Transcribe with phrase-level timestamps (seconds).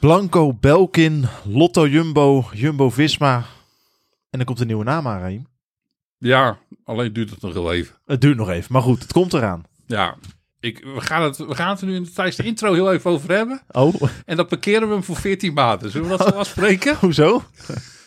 [0.00, 3.36] Blanco, Belkin, Lotto Jumbo, Jumbo Visma.
[4.30, 5.46] En dan komt een nieuwe naam aan, Raim.
[6.18, 7.94] Ja, alleen duurt het nog heel even.
[8.06, 9.64] Het duurt nog even, maar goed, het komt eraan.
[9.86, 10.16] Ja,
[10.60, 12.92] ik, we, gaan het, we gaan het er nu in de, tijdens de intro heel
[12.92, 13.62] even over hebben.
[13.70, 15.90] Oh, En dan parkeren we hem voor 14 maanden.
[15.90, 16.96] Zullen we dat zo afspreken?
[17.00, 17.42] hoezo?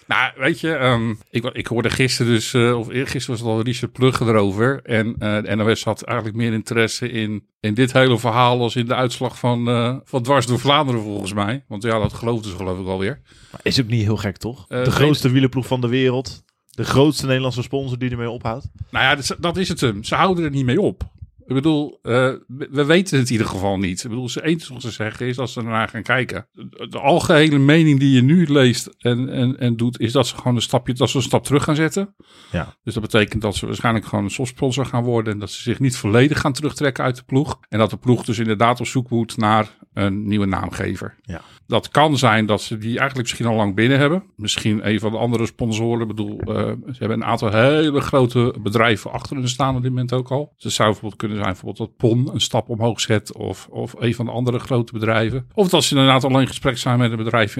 [0.07, 3.63] Nou, weet je, ehm, ik, ik hoorde gisteren dus, eh, of eergisteren was het al
[3.63, 4.79] Richard Plugge erover.
[4.83, 8.85] En eh, de NOS had eigenlijk meer interesse in, in dit hele verhaal als in
[8.85, 11.63] de uitslag van, eh, van Dwars door Vlaanderen volgens mij.
[11.67, 13.21] Want ja, dat geloofden ze geloof ik alweer.
[13.51, 14.65] Maar is ook niet heel gek, toch?
[14.69, 16.43] Eh, de grootste wielerploeg van de wereld.
[16.69, 18.69] De grootste Nederlandse sponsor die ermee ophoudt.
[18.89, 20.03] Nou ja, dat, dat is het hem.
[20.03, 21.03] Ze houden er niet mee op.
[21.45, 22.11] Ik bedoel, eh,
[22.47, 24.03] we we weten het in ieder geval niet.
[24.03, 26.47] Ik bedoel, ze eens wat ze zeggen is als ze ernaar gaan kijken.
[26.51, 30.35] De, de algehele mening die je nu leest en, en, en doet, is dat ze
[30.35, 32.15] gewoon een stapje, dat ze een stap terug gaan zetten.
[32.51, 32.75] Ja.
[32.83, 35.79] Dus dat betekent dat ze waarschijnlijk gewoon een softsponsor gaan worden en dat ze zich
[35.79, 37.59] niet volledig gaan terugtrekken uit de ploeg.
[37.69, 41.15] En dat de ploeg dus inderdaad op zoek moet naar een nieuwe naamgever.
[41.21, 41.41] Ja.
[41.67, 44.23] Dat kan zijn dat ze die eigenlijk misschien al lang binnen hebben.
[44.35, 46.01] Misschien een van de andere sponsoren.
[46.01, 49.91] Ik bedoel, eh, ze hebben een aantal hele grote bedrijven achter hun staan op dit
[49.91, 50.51] moment ook al.
[50.55, 53.33] Dus het zou bijvoorbeeld kunnen zijn bijvoorbeeld dat PON een stap omhoog zet.
[53.33, 55.47] Of, of een van de andere grote bedrijven.
[55.53, 57.57] Of dat ze inderdaad al in gesprek zijn met een bedrijf.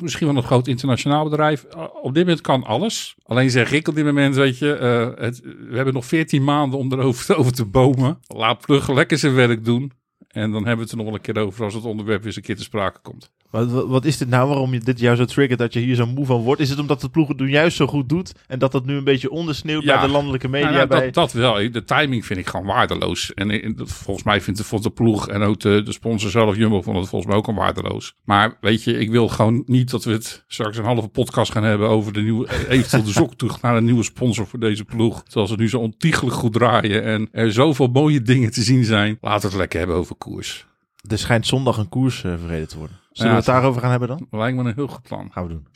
[0.00, 1.66] Misschien wel een groot internationaal bedrijf.
[1.76, 3.14] Uh, Op dit moment kan alles.
[3.22, 5.28] Alleen zeg ik op dit moment, weet je, eh,
[5.68, 8.18] we hebben nog 14 maanden om erover over te bomen.
[8.26, 9.92] Laat Plug lekker zijn werk doen.
[10.32, 12.26] En dan hebben we het er nog wel een keer over als het onderwerp weer
[12.26, 13.30] eens een keer te sprake komt.
[13.50, 16.06] Wat, wat, is dit nou waarom je dit jou zo triggert dat je hier zo
[16.06, 16.60] moe van wordt?
[16.60, 18.96] Is het omdat de ploeg het nu juist zo goed doet en dat dat nu
[18.96, 19.98] een beetje ondersneeuwt Ja.
[19.98, 20.66] bij de landelijke media?
[20.70, 21.00] Nou, nou, bij...
[21.00, 21.70] dat, dat wel.
[21.72, 23.34] De timing vind ik gewoon waardeloos.
[23.34, 26.82] En volgens mij vindt de, vond de ploeg en ook de, de sponsor zelf, Jumbo,
[26.82, 28.14] vond het volgens mij ook al waardeloos.
[28.24, 31.64] Maar weet je, ik wil gewoon niet dat we het straks een halve podcast gaan
[31.64, 35.22] hebben over de nieuwe, eh, eventueel de zoektocht naar een nieuwe sponsor voor deze ploeg.
[35.22, 39.18] Terwijl ze nu zo ontiegelijk goed draaien en er zoveel mooie dingen te zien zijn.
[39.20, 40.68] Laten we het lekker hebben over koers.
[41.08, 42.96] Er schijnt zondag een koers eh, verreden te worden.
[43.12, 44.26] Zullen Ja, we het daarover gaan hebben dan?
[44.30, 45.28] Lijkt me een heel goed plan.
[45.32, 45.66] Gaan we doen.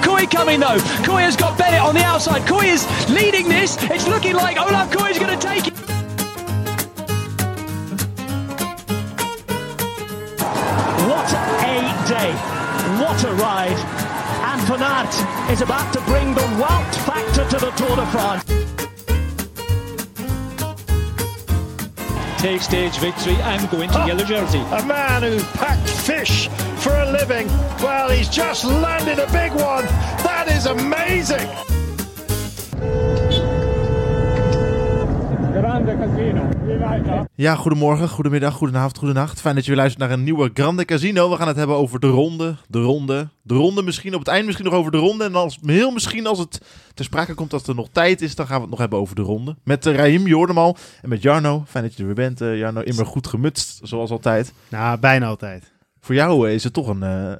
[0.00, 1.02] Kooi coming though.
[1.02, 2.42] Kooi has got Bennett on the outside.
[2.42, 3.76] Kooi is leading this.
[3.90, 5.72] It's looking like Olaf Kooi is going to take it.
[11.08, 11.76] What a
[12.08, 12.32] day.
[13.00, 13.80] What a ride.
[14.50, 15.14] And Van Aert
[15.52, 18.44] is about to bring the Wout factor to the Tour de France.
[22.44, 24.58] Take stage victory and go into yellow jersey.
[24.58, 27.46] A man who packed fish for a living.
[27.82, 29.86] Well, he's just landed a big one.
[30.26, 31.48] That is amazing.
[37.34, 39.40] Ja, goedemorgen, goedemiddag, goedenavond, goedenacht.
[39.40, 41.30] Fijn dat je weer luistert naar een nieuwe Grande Casino.
[41.30, 44.14] We gaan het hebben over de ronde, de ronde, de ronde misschien.
[44.14, 45.24] Op het eind misschien nog over de ronde.
[45.24, 46.60] En als, heel misschien als het
[46.94, 49.16] ter sprake komt dat er nog tijd is, dan gaan we het nog hebben over
[49.16, 49.56] de ronde.
[49.64, 50.76] Met uh, Raim, je hoorde hem al.
[51.02, 51.64] En met Jarno.
[51.66, 52.80] Fijn dat je er weer bent, eh, Jarno.
[52.80, 54.52] Immer goed gemutst, zoals altijd.
[54.68, 55.72] Nou, bijna altijd.
[56.00, 57.32] Voor jou eh, is het toch een, eh,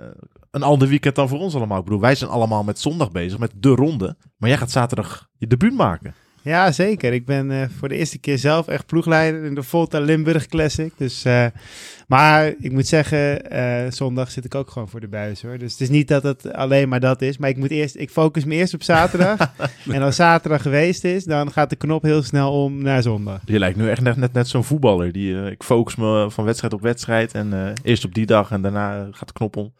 [0.50, 1.78] een ander weekend dan voor ons allemaal.
[1.78, 4.16] Ik bedoel, wij zijn allemaal met zondag bezig, met de ronde.
[4.36, 6.14] Maar jij gaat zaterdag je debuut maken.
[6.44, 7.12] Ja, zeker.
[7.12, 10.92] Ik ben eh, voor de eerste keer zelf echt ploegleider in de Volta Limburg Classic.
[10.96, 11.46] Dus, eh,
[12.08, 15.58] maar ik moet zeggen, eh, zondag zit ik ook gewoon voor de buis hoor.
[15.58, 17.38] Dus het is niet dat het alleen maar dat is.
[17.38, 19.52] Maar ik, moet eerst, ik focus me eerst op zaterdag.
[19.90, 23.40] en als zaterdag geweest is, dan gaat de knop heel snel om naar zondag.
[23.44, 25.12] Je lijkt nu echt net, net, net zo'n voetballer.
[25.12, 27.32] Die, ik focus me van wedstrijd op wedstrijd.
[27.32, 29.72] En eerst op die dag en daarna gaat de knop om.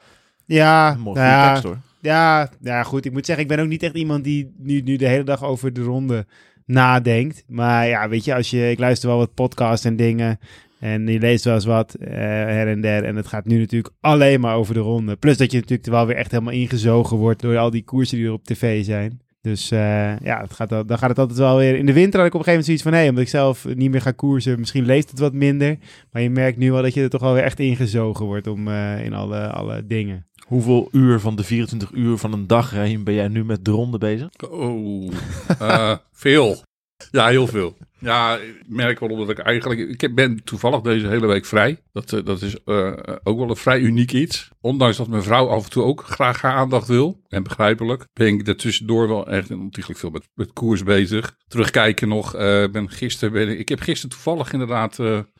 [0.47, 1.79] Ja, Mooi nou ja, tekst hoor.
[2.01, 3.05] Ja, ja, goed.
[3.05, 5.45] Ik moet zeggen, ik ben ook niet echt iemand die nu, nu de hele dag
[5.45, 6.27] over de ronde
[6.67, 7.45] nadenkt.
[7.47, 10.39] Maar ja, weet je, als je, ik luister wel wat podcasts en dingen.
[10.81, 13.05] En je leest wel eens wat eh, her en der.
[13.05, 15.17] En het gaat nu natuurlijk alleen maar over de ronde.
[15.17, 18.27] Plus dat je natuurlijk wel weer echt helemaal ingezogen wordt door al die koersen die
[18.27, 19.21] er op tv zijn.
[19.45, 21.77] Dus eh, ja, het gaat, dan gaat het altijd wel weer.
[21.77, 23.75] In de winter had ik op een gegeven moment zoiets van: nee, omdat ik zelf
[23.75, 25.79] niet meer ga koersen, misschien leeft het wat minder.
[26.13, 28.69] Maar je merkt nu wel dat je er toch wel weer echt ingezogen wordt om,
[28.69, 30.27] eh, in alle, alle dingen.
[30.45, 33.71] Hoeveel uur van de 24 uur van een dag, Raheem, ben jij nu met de
[33.71, 34.29] ronde bezig?
[34.51, 35.13] Oh,
[35.59, 36.63] eh, veel.
[37.11, 37.77] Ja, heel veel.
[37.99, 40.03] Ja, ik merk wel omdat ik eigenlijk...
[40.03, 41.83] Ik ben toevallig deze hele week vrij.
[41.93, 42.93] Dat, eh, dat is eh,
[43.23, 44.51] ook wel een vrij uniek iets.
[44.61, 47.21] Ondanks dat mijn vrouw af en toe ook graag haar aandacht wil.
[47.29, 48.07] En begrijpelijk.
[48.13, 51.37] Ben ik er tussendoor wel echt ontiegelijk veel met, koers bezig.
[51.49, 52.33] Terugkijken nog.
[52.73, 54.99] ben gisteren ben ik, ik heb gisteren toevallig inderdaad...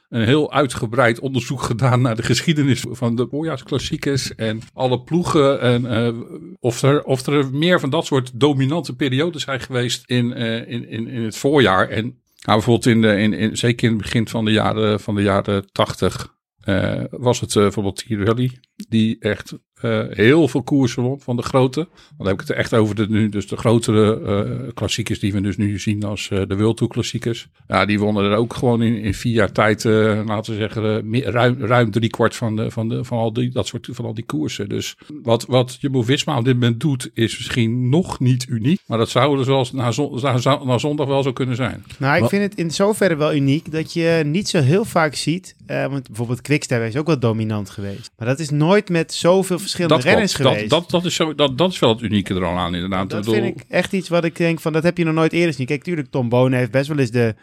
[0.09, 5.61] een heel uitgebreid onderzoek gedaan naar de geschiedenis van de voorjaarsklassiekers en alle ploegen.
[5.61, 6.15] En eh,
[6.61, 10.89] of, er, of er meer van dat soort dominante periodes zijn geweest in, eh, in,
[10.89, 11.89] in, in het voorjaar.
[11.89, 15.15] En nou, bijvoorbeeld in de, in, in, zeker in het begin van de jaren, van
[15.15, 18.59] de jaren 80 eh, was het bijvoorbeeld Tirelli,
[18.89, 19.55] die echt
[19.85, 21.79] eh, heel veel koersen won van de grote.
[21.79, 25.33] Want dan heb ik het echt over de, nu, dus de grotere eh, klassiekers die
[25.33, 27.49] we dus nu zien als eh, de World Tour klassiekers.
[27.69, 31.25] Ja, die wonnen er ook gewoon in, in vier jaar tijd, laten we zeggen, meer,
[31.31, 34.15] ruim, ruim drie kwart van, de, van, de, van, al die, dat soort, van al
[34.15, 34.69] die koersen.
[34.69, 38.81] Dus wat, wat Jumbo-Visma op dit moment doet, is misschien nog niet uniek.
[38.87, 41.85] Maar dat zou dus wel na, zon, na, na zondag wel zo kunnen zijn.
[41.99, 45.15] Nou, ik Wat- vind het in zoverre wel uniek dat je niet zo heel vaak
[45.15, 45.57] ziet.
[45.67, 48.11] want bijvoorbeeld Quickstep is ook wel dominant geweest.
[48.19, 50.51] Maar dat is nooit met zoveel verschillende Dat, renners klopt.
[50.51, 50.71] geweest.
[50.71, 53.11] dat, dat, dat, is zo, dat, dat is wel het unieke er al aan, inderdaad.
[53.11, 55.33] dat bedoel, vind ik echt iets wat ik denk van, dat heb je nog nooit
[55.33, 55.67] eerder gezien.
[55.67, 57.35] Kijk, tuurlijk, Tom Bonen heeft best wel eens de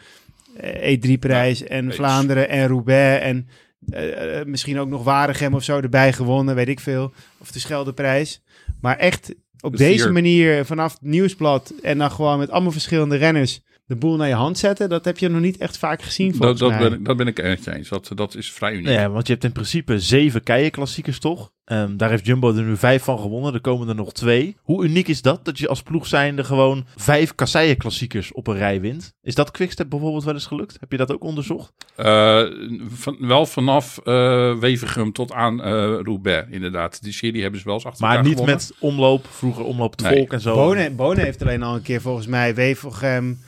[0.57, 1.93] eh, E3-prijs en.
[1.93, 3.47] Vlaanderen en Roubaix en
[3.89, 7.11] eh, eh, misschien ook nog Waregem of zo erbij gewonnen, weet ik veel.
[7.37, 8.41] Of de Scheldeprijs.
[8.81, 13.15] Maar echt op De deze manier vanaf het nieuwsblad en dan gewoon met allemaal verschillende
[13.15, 16.27] renners de boel naar je hand zetten, dat heb je nog niet echt vaak gezien
[16.27, 16.79] dat, volgens dat, mij.
[16.79, 17.89] ben, ik- dat ben ik echt eens.
[17.89, 18.87] Dat, dat is vrij uniek.
[18.87, 21.51] Ja, want je hebt in principe zeven keienklassiekers toch?
[21.65, 23.53] Ehm, daar heeft Jumbo er nu vijf van gewonnen.
[23.53, 24.57] Er komen er nog twee.
[24.61, 25.45] Hoe uniek is dat?
[25.45, 29.13] Dat je als ploeg zijnde gewoon vijf kasseien-klassiekers op een rij wint.
[29.21, 30.77] Is dat Quickstep bijvoorbeeld wel eens gelukt?
[30.79, 31.73] Heb je dat ook onderzocht?
[31.95, 32.41] Eh,
[32.89, 35.71] van, wel vanaf eh Wevergem tot aan eh
[36.03, 37.03] Roubaix, inderdaad.
[37.03, 38.55] Die serie hebben ze wel eens achter Maar niet gewonnen.
[38.55, 40.15] met omloop, vroeger omloop het Nee.
[40.17, 40.55] volk en zo.
[40.55, 43.39] Bonen, Bonen heeft alleen al een keer volgens mij Wevelgem.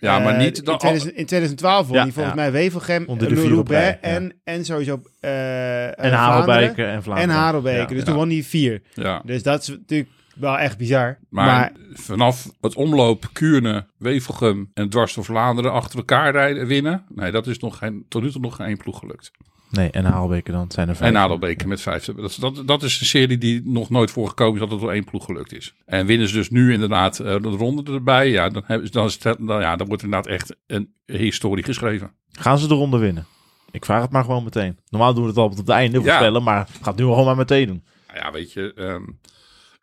[0.00, 0.58] Ja, maar eh, niet...
[0.58, 2.40] in, de- 2000 in 2012 won Ja, hij volgens ja.
[2.40, 7.30] mij Wevelgem, Onder de eh, Roubaix en, en sowieso eh en Harelbeke Vlaanderen en Vlaanderen.
[7.30, 7.76] en Harelbeke.
[7.78, 7.86] Ja.
[7.86, 8.04] dus ja.
[8.04, 8.82] toen won hij vier.
[8.94, 9.22] ja.
[9.24, 11.18] Dus dat is natuurlijk wel echt bizar.
[11.28, 17.04] Maar, Maar, vanaf het omloop Kuurne, Wevelgem en dwars door Vlaanderen achter elkaar rijden, winnen.
[17.08, 19.30] Nee, dat is nog geen, tot nu toe nog geen één ploeg gelukt.
[19.70, 20.70] Nee, en Haalbeke dan.
[20.70, 21.08] Zijn er vijf.
[21.08, 22.04] En Nadelbeke met vijf.
[22.04, 24.92] Dat, is- dat, dat is een serie die nog nooit voorgekomen is dat het door
[24.92, 25.74] één ploeg gelukt is.
[25.84, 28.30] En winnen ze dus nu inderdaad eh, de ronde erbij.
[28.30, 32.12] Ja, dan, hebben dan, is het, dan, ja, dan wordt inderdaad echt een historie geschreven.
[32.32, 33.26] Gaan ze de ronde winnen?
[33.70, 34.78] Ik vraag het maar gewoon meteen.
[34.90, 37.36] Normaal doen we het altijd op het einde voorspellen, maar ga het nu gewoon maar
[37.36, 37.84] meteen doen.
[38.06, 39.02] Nou ja, weet je, ehm,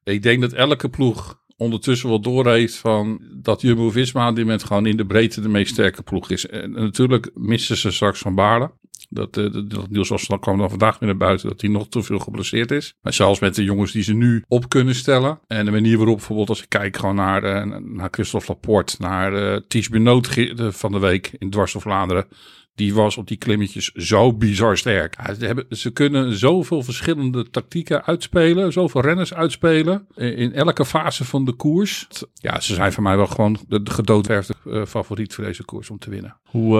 [0.03, 4.85] ik denk dat elke ploeg ondertussen wel doorheeft van dat Jumbo-Visma op dit moment gewoon
[4.85, 6.47] in de breedte de meest sterke ploeg is.
[6.47, 8.71] En, natuurlijk missen ze straks Van Baarle.
[9.09, 11.87] Dat, eh, dat, dat Niels Osland kwam dan vandaag weer naar buiten dat hij nog
[11.87, 12.93] te veel geblesseerd is.
[13.01, 15.39] Maar zelfs met de jongens die ze nu op kunnen stellen.
[15.47, 19.33] En de manier waarop bijvoorbeeld als ik kijk gewoon naar, eh, naar Christophe Laporte, naar
[19.33, 22.27] eh Ties Benoot van de week in Dwars Vlaanderen.
[22.75, 25.15] Die was op die klimmetjes zo bizar sterk.
[25.39, 28.71] Ze, hebben, ze kunnen zoveel verschillende tactieken uitspelen.
[28.71, 30.07] Zoveel renners uitspelen.
[30.15, 32.07] In, elke fase van de koers.
[32.33, 35.89] Ja, ze zijn voor mij wel gewoon de, de gedoodverfde eh, favoriet voor deze koers
[35.89, 36.37] om te winnen.
[36.43, 36.77] Hoe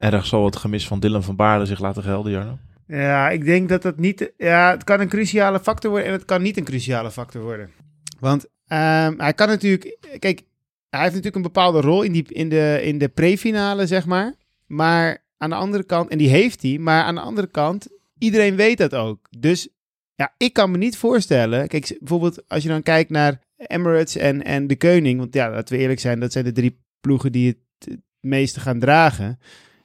[0.00, 2.58] erg zal het gemis van Dylan van Baarle zich laten gelden, Jarno?
[2.86, 4.32] ja, ik denk dat dat niet...
[4.36, 7.70] Ja, het kan een cruciale factor worden en het kan niet een cruciale factor worden.
[8.18, 9.96] Want ehm, hij kan natuurlijk...
[10.18, 10.42] Kijk,
[10.88, 14.34] hij heeft natuurlijk een bepaalde rol in, die, in de, in de pre-finale, zeg maar.
[14.66, 16.10] Maar aan de andere kant...
[16.10, 17.88] En die heeft hij, maar aan de andere kant...
[18.18, 19.26] Iedereen weet dat ook.
[19.38, 19.68] Dus
[20.14, 21.68] ja, ik kan me niet voorstellen...
[21.68, 25.18] Kijk, bijvoorbeeld als je dan kijkt naar Emirates en, en de Koning...
[25.18, 27.58] Want ja, laten we eerlijk zijn, dat zijn de drie ploegen die het
[27.88, 29.38] het meeste gaan dragen...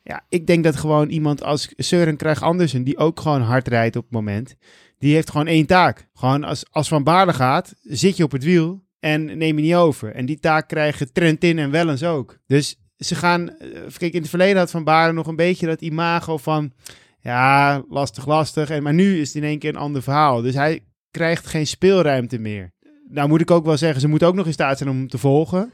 [0.08, 3.96] Ja, ik denk dat gewoon iemand als Søren Krijg Andersen, die ook gewoon hard rijdt
[3.96, 4.56] op het moment,
[4.98, 6.08] die heeft gewoon één taak.
[6.14, 9.76] Gewoon als, als Van Baarle gaat, zit je op het wiel en neem je niet
[9.76, 10.16] over.
[10.16, 12.38] En die taak krijgen Trentin en Wellens ook.
[12.48, 13.68] Dus ze gaan, eh,
[13.98, 16.72] kijk, in het verleden had Van Baarle nog een beetje dat imago van,
[17.20, 18.70] ja, lastig, lastig.
[18.70, 20.42] En, maar nu is het in één keer een ander verhaal.
[20.42, 22.74] Dus hij krijgt geen speelruimte meer.
[23.10, 25.08] Nou moet ik ook wel zeggen, ze moeten ook nog in staat zijn om hem
[25.08, 25.72] te volgen.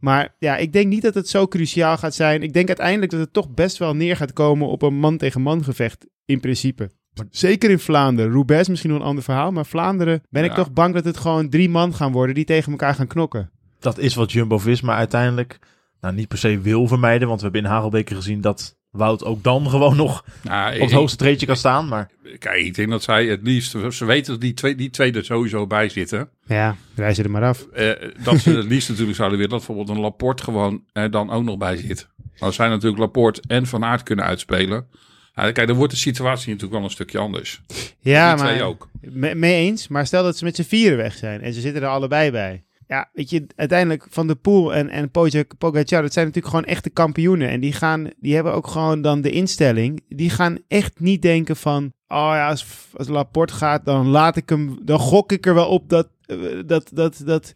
[0.00, 2.42] Maar ja, ik denk niet dat het zo cruciaal gaat zijn.
[2.42, 6.06] Ik denk uiteindelijk dat het toch best wel neer gaat komen op een man-tegen-man gevecht.
[6.24, 6.90] In principe.
[7.30, 8.32] Zeker in Vlaanderen.
[8.32, 9.50] Roubaix is misschien nog een ander verhaal.
[9.50, 12.72] Maar Vlaanderen ben ik toch bang dat het gewoon drie man gaan worden die tegen
[12.72, 13.50] elkaar gaan knokken.
[13.78, 15.58] Dat is wat Jumbo-Visma uiteindelijk
[16.00, 17.28] nou, niet per se wil vermijden.
[17.28, 20.92] Want we hebben in Hagelbeke gezien dat Wout ook dan gewoon nog Nou, op het
[20.92, 21.88] hoogste treedje kan staan.
[21.88, 23.76] Maar Kijk, ik denk dat zij het liefst...
[23.90, 26.28] Ze weten dat die twee, die twee er sowieso bij zitten.
[26.46, 27.66] Ja, ze er maar af.
[27.72, 27.90] Eh,
[28.22, 31.44] dat ze het liefst natuurlijk zouden willen dat bijvoorbeeld een Laporte gewoon er dan ook
[31.44, 32.08] nog bij zit.
[32.38, 34.86] Als zij natuurlijk Laporte en Van Aert kunnen uitspelen.
[35.34, 37.60] Kijk, dan wordt de situatie natuurlijk wel een stukje anders.
[38.00, 38.88] Ja, die twee maar ook.
[39.00, 39.88] me- mee eens.
[39.88, 42.64] Maar stel dat ze met z'n vieren weg zijn en ze zitten er allebei bij.
[42.90, 46.90] Ja, weet je, uiteindelijk Van der Poel en, en Pogacar, dat zijn natuurlijk gewoon echte
[46.90, 47.48] kampioenen.
[47.48, 50.02] En die, gaan, die hebben ook gewoon dan de instelling.
[50.08, 54.48] Die gaan echt niet denken van, oh ja, als, als Laporte gaat, dan laat ik
[54.48, 57.52] hem, dan gok ik er wel op dat, eh, dat, dat, dat,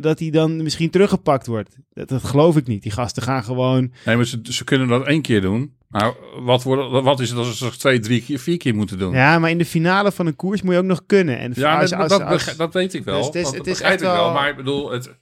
[0.00, 1.76] dat hij dan misschien teruggepakt wordt.
[1.92, 2.82] Dat, dat geloof ik niet.
[2.82, 5.74] Die gasten gaan gewoon, Nee, maar ze, ze kunnen dat één keer doen.
[5.88, 8.98] Nou, wat, wordt, wat is het als ze het twee, drie, keer, vier keer moeten
[8.98, 9.12] doen?
[9.14, 11.38] ja, maar in de finale van een koers moet je ook nog kunnen.
[11.38, 13.16] En Ja, als- dat, als- dat, als- begrijp- dat weet ik wel.
[13.16, 14.16] Dus het is- dat het is begrijp echt ik wel.
[14.24, 15.14] wel- Maar ik bedoel, het,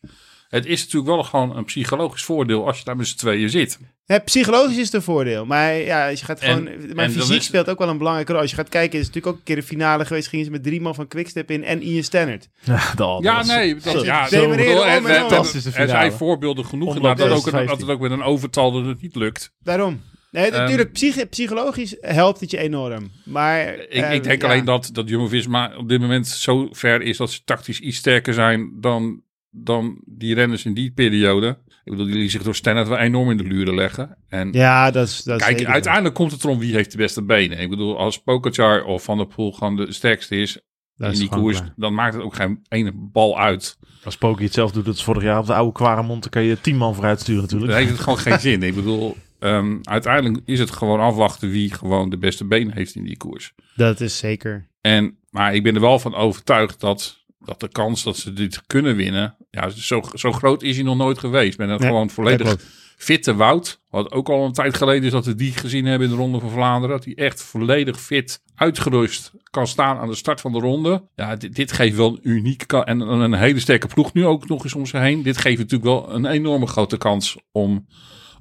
[0.54, 3.78] het is natuurlijk wel gewoon een psychologisch voordeel als je daar met z'n tweeën zit.
[4.06, 5.46] Ja, psychologisch is het een voordeel.
[5.46, 6.66] Maar ja, als je gaat En- gewoon.
[6.88, 8.40] en maar fysiek is- speelt ook wel een belangrijke rol.
[8.40, 10.28] Als je gaat kijken, is het natuurlijk ook een keer de finale geweest.
[10.28, 12.48] Gingen ze met drie man van Quickstep in en Ian Stannard.
[12.64, 13.74] Ja, dat Ja, was- nee.
[13.74, 15.30] Dat, ja, bedoel, om en en
[15.74, 17.78] Er zijn voorbeelden genoeg inderdaad dat, ook, dat 15.
[17.78, 19.52] het ook met een overtal dat het niet lukt.
[19.62, 20.02] Daarom.
[20.30, 23.10] Nee, Ehm, natuurlijk, psych- psychologisch helpt het je enorm.
[23.24, 23.74] Maar.
[23.74, 24.48] Ik, ik denk ja.
[24.48, 28.34] alleen dat, dat Jumbo-Visma op dit moment zo ver is dat ze tactisch iets sterker
[28.34, 29.22] zijn dan,
[29.54, 31.58] dan die renners in die periode.
[31.84, 34.16] Ik bedoel, die zich door Stannard wel enorm in de luren leggen.
[34.28, 35.22] En Ja, dat is.
[35.22, 37.58] Dat is kijk, zeker uiteindelijk komt het erom wie heeft de beste benen.
[37.58, 40.60] Ik bedoel, als Pogacar of Van der Poel gewoon de sterkste is.
[40.96, 41.72] Dat in is die koers, klaar.
[41.76, 43.78] dan maakt het ook geen ene bal uit.
[44.04, 46.42] Als Poki het zelf doet, dat is vorig jaar op de oude Quaremont, dan kan
[46.42, 47.70] je tien man vooruit sturen natuurlijk.
[47.70, 48.62] Dan heeft het gewoon geen zin.
[48.62, 53.04] Ik bedoel, ehm, uiteindelijk is het gewoon afwachten wie gewoon de beste benen heeft in
[53.04, 53.54] die koers.
[53.76, 54.68] Dat is zeker.
[54.80, 58.60] En, maar ik ben er wel van overtuigd dat, dat de kans dat ze dit
[58.66, 61.58] kunnen winnen, ja, zo, zo groot is hij nog nooit geweest.
[61.58, 62.56] Het Nee, gewoon volledig
[62.96, 63.80] fitte Wout.
[63.90, 66.40] Wat ook al een tijd geleden is dat we die gezien hebben in de Ronde
[66.40, 66.96] van Vlaanderen.
[66.96, 71.08] Dat hij echt volledig fit, uitgerust kan staan aan de start van de ronde.
[71.14, 72.84] Ja, dit, dit geeft wel een unieke kans.
[72.84, 75.22] En een, een hele sterke ploeg nu ook nog eens om ze heen.
[75.22, 77.86] Dit geeft natuurlijk wel een enorme grote kans om,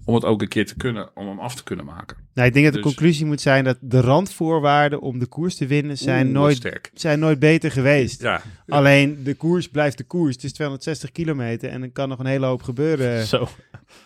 [0.06, 2.18] om het ook een keer te kunnen, om hem af te kunnen maken.
[2.34, 5.56] Nou, ik denk dat de Dus- conclusie moet zijn dat de randvoorwaarden om de koers
[5.56, 6.92] te winnen zijn, Oeh, nooit, sterk.
[6.94, 8.22] zijn nooit beter geweest.
[8.22, 10.36] Ja, Alleen de koers blijft de koers.
[10.36, 13.26] Het is 260 kilometer en er kan nog een hele hoop gebeuren.
[13.28, 13.48] Zo,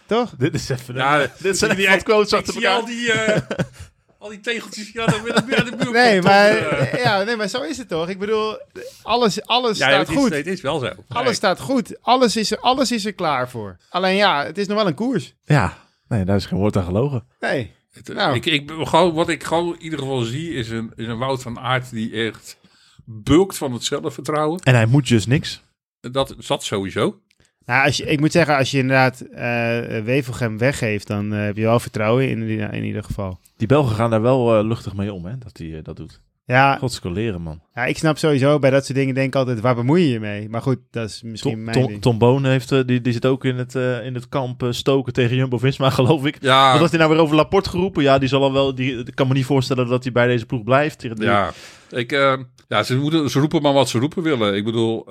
[0.05, 0.33] Toch?
[0.37, 0.95] dit is even...
[0.95, 2.79] Ja, een- dit zijn echt wat quotes ik achter zie elkaar.
[2.79, 3.41] al die, eh,
[4.19, 7.03] al die tegeltjes die aan de, aan de muur Nee maar, eh.
[7.03, 8.09] ja, nee, maar zo is het toch?
[8.09, 8.57] Ik bedoel,
[9.01, 10.33] alles, alles Ja, staat het is, goed.
[10.33, 10.89] Het is wel zo.
[11.07, 11.97] Alles staat goed.
[12.01, 13.77] Alles is, er, alles is er klaar voor.
[13.89, 15.33] Alleen ja, het is nog wel een koers.
[15.45, 15.77] Ja,
[16.07, 17.27] nee, daar is geen woord aan gelogen.
[17.39, 17.71] Nee.
[17.91, 18.35] Het, Nou.
[18.35, 21.41] ik, ik, gewoon, wat ik gewoon in ieder geval zie is een, is een Wout
[21.41, 22.57] van Aert die echt
[23.05, 24.59] bulkt van het zelfvertrouwen.
[24.59, 25.63] En hij moet dus niks.
[25.99, 27.19] Dat zat sowieso.
[27.65, 31.57] Nou, als je, ik moet zeggen, als je inderdaad eh Wevelgem weggeeft, dan eh, heb
[31.57, 33.39] je wel vertrouwen in, in ieder geval.
[33.57, 36.21] Die Belgen gaan daar wel eh, luchtig mee om, hè, dat hij dat doet.
[36.47, 37.61] Ja, Godskoleren, man.
[37.73, 40.19] ja, ik snap sowieso bij dat soort dingen denk ik altijd, waar bemoei je je
[40.19, 40.49] mee?
[40.49, 42.01] Maar goed, dat is misschien Tom, mijn Tom, ding.
[42.01, 44.71] Tom Boon heeft, eh, die, die zit ook in het, eh, in het kamp eh,
[44.71, 46.37] stoken tegen Jumbo-Visma, geloof ik.
[46.41, 48.03] Ja, Wat had hij nou weer over Laporte geroepen?
[48.03, 48.75] Ja, die zal al wel.
[48.75, 50.99] Die, ik kan me niet voorstellen dat hij bij deze ploeg blijft.
[50.99, 51.51] Die- ja.
[51.89, 52.33] Ik, eh,
[52.67, 54.55] ja ze, moeten, ze roepen maar wat ze roepen willen.
[54.55, 55.05] Ik bedoel,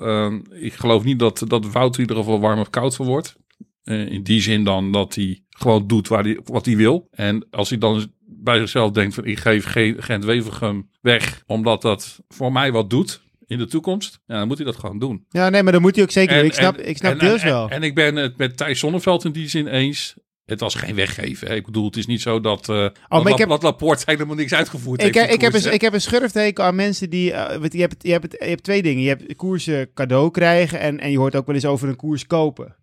[0.53, 3.35] ik geloof niet dat, dat Wout er in ieder geval warm of koud van wordt.
[3.83, 7.07] Eh, in die zin dan dat hij gewoon doet waar hij, wat hij wil.
[7.11, 11.81] En als hij dan bij zichzelf denkt van ik geef Ge- Gent Wevergem weg, omdat
[11.81, 14.19] dat voor mij wat doet in de toekomst.
[14.25, 15.25] Ja, dan moet hij dat gewoon doen.
[15.29, 16.45] Ja, nee, maar dat moet hij ook zeker doen.
[16.45, 17.69] Ik snap, en- ik snap en- deels en- wel.
[17.69, 20.15] En, ik ben het met Thijs Zonneveld in die zin eens.
[20.45, 21.47] Het was geen weggeven.
[21.47, 21.55] hè.
[21.55, 24.35] Ik bedoel, het is niet zo dat, dat, Oh, ik La- heb- dat Laporte helemaal
[24.35, 25.33] niks uitgevoerd Ik, heeft.
[25.33, 27.31] ik, heb een, ik heb een aan mensen die...
[27.31, 29.03] eh, je, hebt, je, hebt, je hebt twee dingen.
[29.03, 32.27] Je hebt koersen cadeau krijgen en, en je hoort ook wel eens over een koers
[32.27, 32.75] kopen.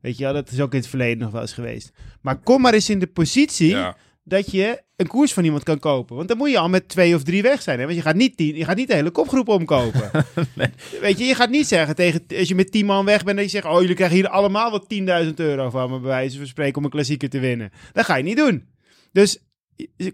[0.00, 1.92] Weet je wel, dat is ook in het verleden nog wel eens geweest.
[2.20, 3.96] Maar kom maar eens in de positie Ja.
[4.24, 6.16] Dat je een koers van iemand kan kopen.
[6.16, 7.78] Want dan moet je al met twee of drie weg zijn.
[7.78, 7.84] Hè?
[7.84, 10.10] Want je gaat niet, die, je gaat niet de hele kopgroep omkopen.
[11.00, 13.44] Weet je, je gaat niet zeggen tegen, als je met tien man weg bent, dat
[13.44, 16.46] je zegt, oh jullie krijgen hier allemaal wel 10.000 euro van me, bij wijze van
[16.46, 17.72] spreken, om een klassieker te winnen.
[17.92, 18.64] Dat ga je niet doen.
[19.12, 19.38] Dus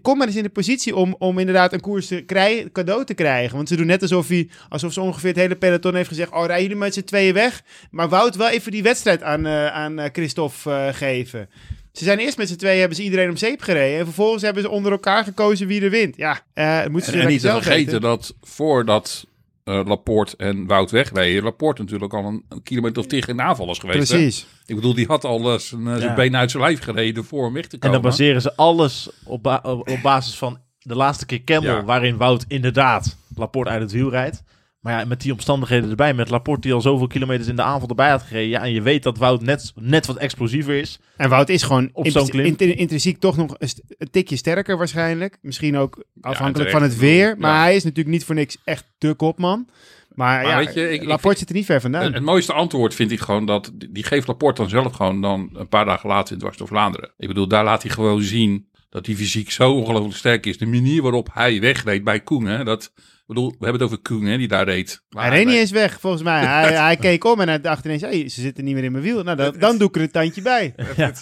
[0.01, 3.13] kom maar eens in de positie om, om inderdaad een koers te krijgen, cadeau te
[3.13, 3.55] krijgen.
[3.55, 6.45] Want ze doen net alsof, hij, alsof ze ongeveer het hele peloton heeft gezegd, oh
[6.45, 7.63] rijden jullie met z'n tweeën weg.
[7.91, 11.49] Maar Wout wel even die wedstrijd aan, eh, aan eh, Christophe eh, geven.
[11.91, 13.99] Ze zijn eerst met z'n tweeën, hebben ze iedereen om zeep gereden.
[13.99, 16.15] En vervolgens hebben ze onder elkaar gekozen wie er wint.
[16.17, 18.01] Ja, eh moeten ze En, en niet te vergeten weten.
[18.01, 19.25] dat voordat
[19.63, 23.43] eh, Laporte en Wout wegreden, Laporte natuurlijk al een, een kilometer of tegen in de
[23.43, 24.11] aanval was geweest.
[24.11, 24.15] hè.
[24.17, 24.45] Precies.
[24.65, 26.13] Ik bedoel, die had al eh, zijn, zijn Ja.
[26.13, 28.01] benen uit zijn lijf gereden voor hem weg te En komen.
[28.01, 31.83] dan baseren ze alles op, ba- op op basis van de laatste keer Campbell, Ja.
[31.83, 34.43] waarin Wout inderdaad Laporte uit het wiel rijdt.
[34.81, 37.89] Maar ja, met die omstandigheden erbij, met Laporte die al zoveel kilometers in de aanval
[37.89, 38.49] erbij had gereden.
[38.49, 40.99] Ja, en je weet dat Wout net, net wat explosiever is.
[41.17, 42.45] En Wout is gewoon Op in- zo'n klim.
[42.57, 43.69] in- intrinsiek toch nog een,
[44.11, 45.37] tikje sterker waarschijnlijk.
[45.41, 47.35] Misschien ook afhankelijk van het weer.
[47.37, 47.61] Maar Ja.
[47.61, 49.67] hij is natuurlijk niet voor niks echt de kopman.
[50.15, 52.03] Maar, Maar ja, weet je, ik- ik Laporte zit er niet ver vandaan.
[52.03, 55.21] Het, het mooiste antwoord vind ik gewoon dat die die geeft Laporte dan zelf gewoon
[55.21, 57.11] dan een paar dagen later in Dwars door Vlaanderen.
[57.17, 60.57] Ik bedoel, daar laat hij gewoon zien dat hij fysiek zo ongelooflijk sterk is.
[60.57, 62.93] De manier waarop hij wegreed bij Koen, hè, dat,
[63.33, 65.01] bedoel, we hebben het over Koen, hè, die daar reed.
[65.09, 66.45] Maar hij reed niet eens weg, volgens mij.
[66.45, 69.03] Hij, hij keek om en hij dacht ineens, hey, ze zitten niet meer in mijn
[69.03, 69.23] wiel.
[69.23, 70.73] Nou, dan, dan doe ik er een tandje bij.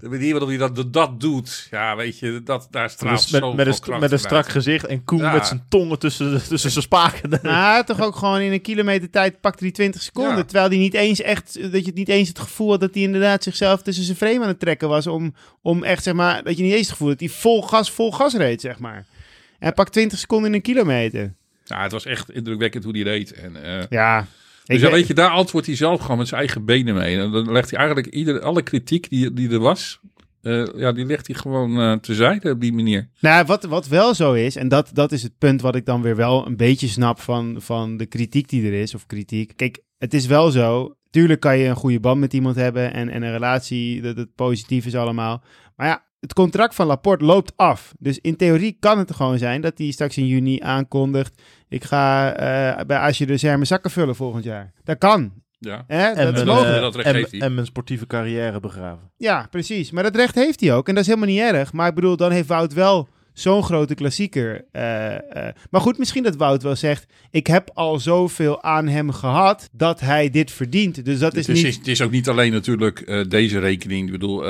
[0.00, 3.54] De manier waarop hij dat, dat doet, ja, weet je, dat, daar straalt Dus met,
[3.54, 4.42] met, een, st- kracht met een vanuit.
[4.42, 5.32] strak gezicht en Koen Ja.
[5.32, 7.46] met zijn tongen tussen, tussen zijn spaken.
[7.50, 10.36] Had toch ook gewoon in een kilometer tijd pakte hij 20 seconden.
[10.36, 10.42] Ja.
[10.44, 13.02] Terwijl hij niet eens echt, dat je het niet eens het gevoel had dat hij
[13.02, 15.06] inderdaad zichzelf tussen zijn frame aan het trekken was.
[15.06, 17.90] Om, om echt, zeg maar, dat je niet eens het gevoel dat hij vol gas,
[17.90, 18.96] vol gas reed, zeg maar.
[18.96, 19.04] En
[19.58, 21.34] hij pakt 20 seconden in een kilometer.
[21.68, 23.32] Ja, het was echt indrukwekkend hoe die reed.
[23.32, 24.26] En, eh, Ja,
[24.64, 27.18] Dus weet- je, daar antwoordt hij zelf gewoon met zijn eigen benen mee.
[27.20, 30.00] En dan legt hij eigenlijk ieder, alle kritiek die, die er was,
[30.42, 33.08] eh, ja, die legt hij gewoon eh terzijde op die manier.
[33.20, 36.02] Nou, wat, wat wel zo is, en dat, dat is het punt wat ik dan
[36.02, 39.52] weer wel een beetje snap van, van de kritiek die er is, of kritiek.
[39.56, 43.08] Kijk, het is wel zo, tuurlijk kan je een goede band met iemand hebben en,
[43.08, 45.42] en een relatie, dat het positief is allemaal.
[45.76, 47.94] Maar ja, het contract van Laporte loopt af.
[47.98, 52.32] Dus in theorie kan het gewoon zijn dat hij straks in juni aankondigt, ik ga
[52.32, 54.72] eh, bij Asje de Zerme zakken vullen volgend jaar.
[54.84, 55.32] Dat kan.
[55.58, 55.84] Ja.
[55.86, 56.06] Hè?
[56.06, 56.74] En, dat mijn, mogelijk.
[56.76, 57.40] eh, Dat recht en, heeft hij.
[57.40, 59.10] en mijn sportieve carrière begraven.
[59.16, 59.90] Ja, precies.
[59.90, 60.88] Maar dat recht heeft hij ook.
[60.88, 61.72] En dat is helemaal niet erg.
[61.72, 63.08] Maar ik bedoel, dan heeft Wout wel
[63.40, 64.64] zo'n grote klassieker.
[64.72, 65.54] eh, eh.
[65.70, 67.06] Maar goed, misschien dat Wout wel zegt...
[67.30, 71.04] ik heb al zoveel aan hem gehad dat hij dit verdient.
[71.04, 71.76] Dus dat is Het is, niet...
[71.76, 74.06] het is ook niet alleen natuurlijk eh, deze rekening.
[74.06, 74.44] Ik bedoel,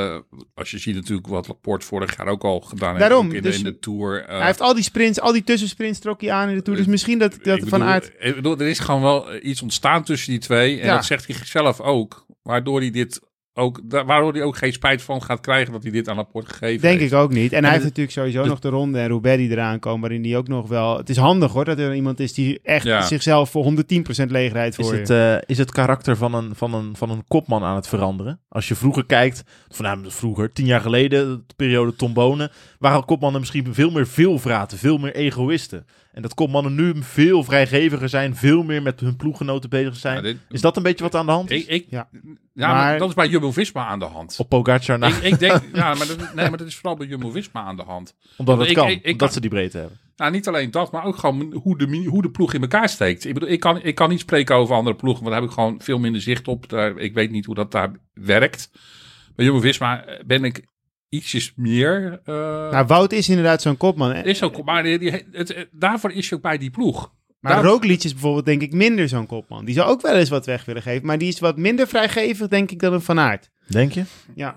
[0.55, 3.01] als je ziet natuurlijk wat Laporte vorig jaar ook al gedaan heeft.
[3.09, 4.25] Daarom, in, dus de, in de Tour.
[4.27, 6.79] hij heeft al die sprints, al die tussensprints trok hij aan in de Tour.
[6.79, 10.41] Dus misschien dat, dat Van ik bedoel, er is gewoon wel iets ontstaan tussen die
[10.41, 10.81] twee.
[10.81, 10.95] En Ja.
[10.95, 12.27] dat zegt hij zelf ook.
[12.43, 13.21] Waardoor hij dit
[13.59, 16.81] ook, waardoor hij ook geen spijt van gaat krijgen dat hij dit aan Laporte gegeven
[16.81, 17.13] Denk heeft.
[17.13, 17.53] ik ook niet.
[17.53, 20.01] En, hij de- heeft natuurlijk sowieso nog de ronde en Roubaix die eraan komen...
[20.01, 20.97] waarin hij ook nog wel...
[20.97, 23.03] Het is handig hoor, dat er iemand is die echt Ja.
[23.03, 23.77] zichzelf voor 110%
[24.29, 25.39] leegrijdt Is voor het, je.
[25.41, 28.41] eh, is het karakter van een, van, een, van een kopman aan het veranderen?
[28.49, 33.05] Als je vroeger kijkt, van nou, vroeger, tien jaar geleden, de periode Tom Bonen, waren
[33.05, 35.87] kopmannen misschien veel meer veelvraten, veel meer egoïsten.
[36.19, 40.17] En dat kopmannen nu veel vrijgeviger zijn, veel meer met hun ploeggenoten bezig zijn.
[40.17, 41.61] Ja, dit- is dat een beetje wat aan de hand is?
[41.63, 42.09] ik, ik, Ja.
[42.13, 44.37] ja, maar, Maar- dat is bij Jumbo-Visma aan de hand.
[44.39, 47.07] Op Pogacar, nou, Ik, ik denk, ja, maar dat, nee, maar dat is vooral bij
[47.07, 48.15] Jumbo-Visma aan de hand.
[48.37, 49.99] omdat het ik- kan, omdat kan- ze die breedte hebben.
[50.17, 53.25] Nou, niet alleen dat, maar ook gewoon hoe de, hoe de ploeg in elkaar steekt.
[53.25, 55.57] Ik bedoel, ik kan, ik kan niet spreken over andere ploegen, want daar heb ik
[55.59, 56.69] gewoon veel minder zicht op.
[56.69, 58.71] Daar, ik weet niet hoe dat daar werkt.
[59.37, 60.67] Bij Jumbo-Visma eh, ben ik
[61.09, 62.21] ietsjes meer...
[62.25, 62.35] eh,
[62.71, 64.15] Nou, Wout is inderdaad zo'n kopman.
[64.15, 67.13] is ook, maar die, die- het, het- daarvoor is je ook bij die ploeg.
[67.41, 69.65] Maar Daar- Roglic is bijvoorbeeld denk ik minder zo'n kopman.
[69.65, 71.07] Die zou ook wel eens wat weg willen geven.
[71.07, 73.51] Maar die is wat minder vrijgevig denk ik dan een Van Aert.
[73.67, 74.03] Denk je?
[74.35, 74.57] Ja.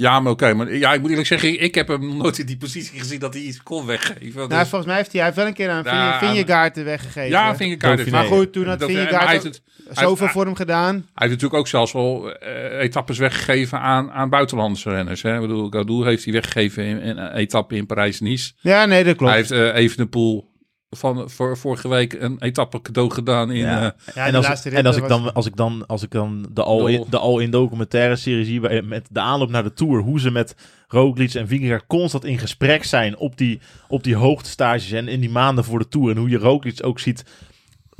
[0.00, 0.54] Ja, maar oké.
[0.54, 3.34] maar ja, ik moet eerlijk zeggen, ik heb hem nooit in die positie gezien dat
[3.34, 4.34] hij iets kon weggeven.
[4.34, 6.82] Nou, Dus- volgens mij heeft hij, hij heeft wel een keer aan Ja, Vinje- Vingegaard
[6.82, 7.28] weggegeven.
[7.30, 7.96] ja, vingerkaart.
[7.96, 8.16] Dauphiné.
[8.18, 10.94] Maar goed, toen had het- zoveel voor hem gedaan.
[10.94, 15.22] Hij heeft natuurlijk ook zelfs wel eh, etappes weggegeven aan, aan buitenlandse renners.
[15.22, 15.34] Hè?
[15.34, 18.52] Ik bedoel, Gadoul heeft hij weggegeven in, in een etappe in Parijs-Nice.
[18.60, 19.32] Ja, nee, dat klopt.
[19.32, 20.49] Hij heeft eh Evenepoel
[20.96, 23.56] van voor, vorige week een etappe cadeau gedaan in...
[23.56, 23.94] Ja.
[23.96, 26.02] eh, ja, en de als, laatste ik, en als ik, dan, als ik dan, als
[26.02, 27.06] ik dan de all-in Dol.
[27.10, 30.54] de all in documentaire serie zie, met de aanloop naar de Tour, hoe ze met
[30.88, 35.30] Roglic en Vingegaard constant in gesprek zijn op die, op die hoogtestages en in die
[35.30, 36.10] maanden voor de Tour.
[36.10, 37.24] En hoe je Roglic ook ziet,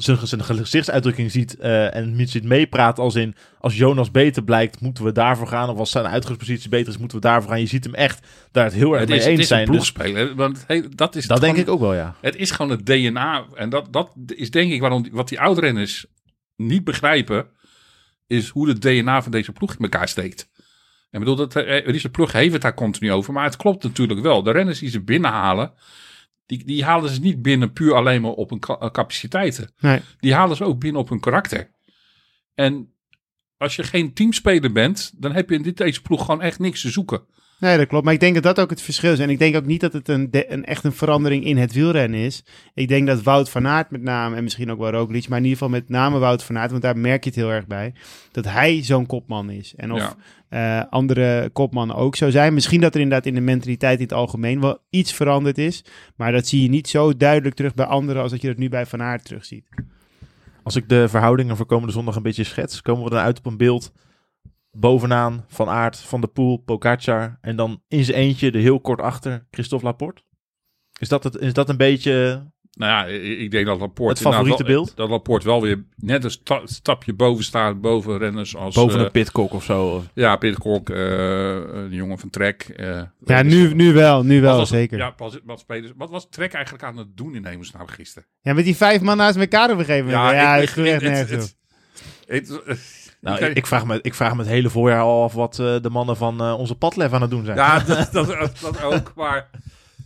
[0.03, 4.81] zijn, zijn gezichtsuitdrukking ziet eh, en niet ziet meepraten als in, als Jonas beter blijkt,
[4.81, 5.69] moeten we daarvoor gaan.
[5.69, 7.61] Of als zijn uitgangspositie beter is, moeten we daarvoor gaan.
[7.61, 9.57] Je ziet hem echt daar het heel erg het mee is, het eens is een
[9.57, 9.67] zijn.
[9.67, 10.35] Dus ploegspeler.
[10.35, 12.15] Want hey, dat is dat denk gewoon- ik ook wel, ja.
[12.21, 13.45] Het is gewoon het DNA.
[13.55, 16.07] En dat, dat is denk ik waarom wat die oudrenners
[16.57, 17.47] niet begrijpen.
[18.27, 20.49] Is hoe het DNA van deze ploeg in elkaar steekt.
[21.11, 23.33] En ik bedoel, dat, eh, deze ploeg heeft het daar continu over.
[23.33, 24.43] Maar het klopt natuurlijk wel.
[24.43, 25.73] De renners die ze binnenhalen.
[26.51, 29.73] Die, die halen ze niet binnen puur alleen maar op hun eh, capaciteiten.
[29.81, 30.01] Nee.
[30.19, 31.71] Die halen ze ook binnen op hun karakter.
[32.55, 32.93] En
[33.57, 35.13] als je geen teamspeler bent.
[35.17, 37.23] Dan heb je in dit, deze ploeg gewoon echt niks te zoeken.
[37.61, 38.05] Nee, dat klopt.
[38.05, 39.19] Maar ik denk dat dat ook het verschil is.
[39.19, 42.21] En ik denk ook niet dat het een, een echt een verandering in het wielrennen
[42.21, 42.43] is.
[42.75, 45.45] Ik denk dat Wout van Aert met name, en misschien ook wel Roglic, maar in
[45.45, 47.93] ieder geval met name Wout van Aert, want daar merk je het heel erg bij,
[48.33, 49.75] dat hij zo'n kopman is.
[49.77, 49.99] En of
[50.51, 50.81] Ja.
[50.81, 52.55] eh, andere kopmannen ook zo zijn.
[52.55, 55.85] Misschien dat er inderdaad in de mentaliteit in het algemeen wel iets veranderd is.
[56.17, 58.69] Maar dat zie je niet zo duidelijk terug bij anderen als dat je dat nu
[58.69, 59.65] bij Van Aert terugziet.
[60.63, 63.47] Als ik de verhoudingen voor komende zondag een beetje schets, komen we dan uit op
[63.47, 63.93] een beeld
[64.73, 69.01] bovenaan Van Aert, Van de Poel, Pogacar en dan in zijn eentje, er heel kort
[69.01, 70.23] achter, Christophe Laporte.
[70.99, 72.43] Is dat, het, is dat een beetje...
[72.71, 74.13] Nou ja, ik ik denk dat Laporte...
[74.23, 74.97] Het favoriete wel- beeld?
[74.97, 77.81] Dat Laporte wel weer net een sta- stapje boven staat.
[77.81, 78.75] Boven renners als...
[78.75, 80.05] boven eh, een pitcock of zo?
[80.15, 82.63] Ja, Pitcock, eh een jongen van Trek.
[82.77, 84.99] eh, Ja, nu, nu wel, nu wel, was- zeker.
[84.99, 85.05] Ja.
[85.05, 88.29] Ja, pas, wat, spelers, wat was Trek eigenlijk aan het doen in hemelsnaam gisteren?
[88.43, 90.23] met die vijf man naast elkaar op een gegeven moment.
[90.35, 91.31] Ja, ik- het- het- op.
[92.27, 95.33] het- het- Nou, ik, ik, vraag me, ik vraag me het hele voorjaar al af
[95.33, 97.57] wat eh, de mannen van eh, onze padlef aan het doen zijn.
[97.57, 99.49] ja, dat, dat, dat ook, maar...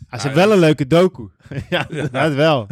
[0.09, 1.29] Ah, ze hebben wel een leuke doku.
[1.71, 1.87] ja.
[2.11, 2.67] Dat wel.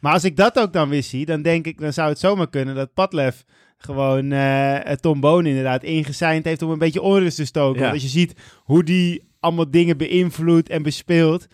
[0.00, 2.48] Maar als ik dat ook dan weer zie, dan denk ik, dan zou het zomaar
[2.48, 3.44] kunnen dat Padlef
[3.78, 7.76] gewoon eh Tom Boon inderdaad ingeseind heeft om een beetje onrust te stoken.
[7.76, 7.80] Ja.
[7.80, 11.46] Want als je ziet hoe die allemaal dingen beïnvloedt en bespeelt.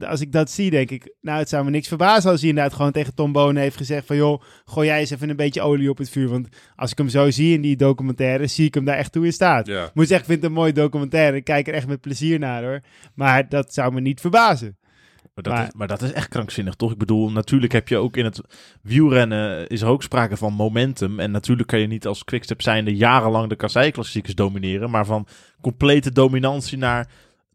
[0.00, 2.72] Als ik dat zie, denk ik, nou, het zou me niks verbazen als hij inderdaad
[2.74, 5.90] gewoon tegen Tom Boon heeft gezegd van, joh, gooi jij eens even een beetje olie
[5.90, 6.28] op het vuur.
[6.28, 9.24] Want als ik hem zo zie in die documentaire, zie ik hem daar echt toe
[9.24, 9.66] in staat.
[9.66, 9.90] Ja.
[9.94, 11.36] Moet zeggen, ik vind het een mooie documentaire.
[11.36, 12.80] Ik kijk er echt met plezier naar, hoor.
[13.14, 14.76] Maar dat zou me niet verbazen.
[14.80, 16.92] Maar Maar dat, Maar- is, maar dat is echt krankzinnig, toch?
[16.92, 18.40] Ik bedoel, natuurlijk heb je ook in het
[18.82, 19.68] wielrennen...
[19.68, 21.20] is er ook sprake van momentum.
[21.20, 22.96] En natuurlijk kan je niet als quickstep zijnde...
[22.96, 24.90] jarenlang de kasseiklassiekers domineren.
[24.90, 25.26] Maar van
[25.60, 27.08] complete dominantie naar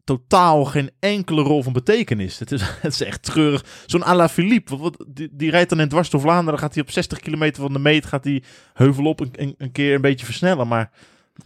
[0.08, 2.38] totaal geen enkele rol van betekenis.
[2.38, 3.64] Het is, het is echt treurig.
[3.86, 6.58] Zo'n à la Philippe, wat, wat- die, die rijdt dan in dwars door Vlaanderen...
[6.60, 8.06] gaat hij op 60 kilometer van de meet...
[8.06, 8.42] gaat hij
[8.74, 10.68] heuvel op een, een, een keer een beetje versnellen.
[10.68, 10.90] Maar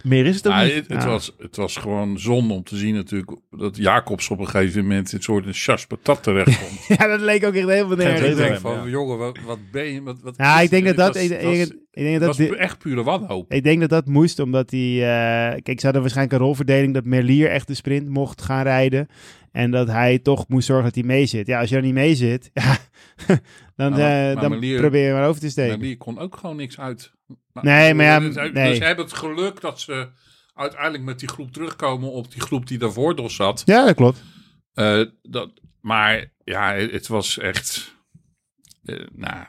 [0.03, 0.89] meer is het ook Ja, niet.
[0.89, 4.83] het, was, het was gewoon zonde om te zien natuurlijk dat Jacobs op een gegeven
[4.83, 6.87] moment in een soort een chas patat terecht komt.
[6.99, 8.29] Ja, dat leek ook echt helemaal nergens.
[8.31, 8.87] ik denk van, ja.
[8.89, 10.03] jongen, wat, wat ben je?
[10.03, 11.15] Wat, wat Ja, is ik denk dat dat...
[11.15, 12.49] was- Ik, ik, was- ik denk dat dat...
[12.49, 13.53] was echt pure wanhoop.
[13.53, 14.81] Ik denk dat dat moest, omdat hij...
[14.81, 19.07] eh, kijk, ze hadden waarschijnlijk een rolverdeling dat Merlier echt de sprint mocht gaan rijden.
[19.53, 21.47] En dat hij toch moest zorgen dat hij mee zit.
[21.47, 22.77] Ja, als je er niet mee zit, ja,
[23.77, 25.79] dan, eh, dan Merlier- probeer je maar over te steken.
[25.81, 27.13] Die kon ook gewoon niks uit.
[27.53, 28.75] Nou, Nee, maar ja, dus, dus nee.
[28.75, 30.09] ze hebben het geluk dat ze
[30.55, 33.63] uiteindelijk met die groep terugkomen op die groep die daarvoor nog zat.
[33.65, 34.23] Ja, dat klopt.
[34.75, 35.51] Eh, dat,
[35.81, 37.92] maar ja, het was echt...
[38.85, 39.45] eh, nou,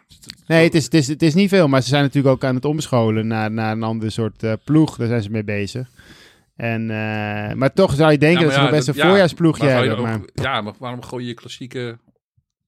[0.48, 2.56] Nee, het is, het, is, het is niet veel, maar ze zijn natuurlijk ook aan
[2.56, 4.98] het omscholen naar, naar een ander soort eh, ploeg.
[4.98, 5.90] Daar zijn ze mee bezig.
[6.56, 9.08] En, eh, maar toch zou je denken Ja, dat ze nog ja, best een ja,
[9.08, 10.02] voorjaarsploegje maar hebben.
[10.02, 11.98] Maar, Ja, maar waarom gooi je je klassieke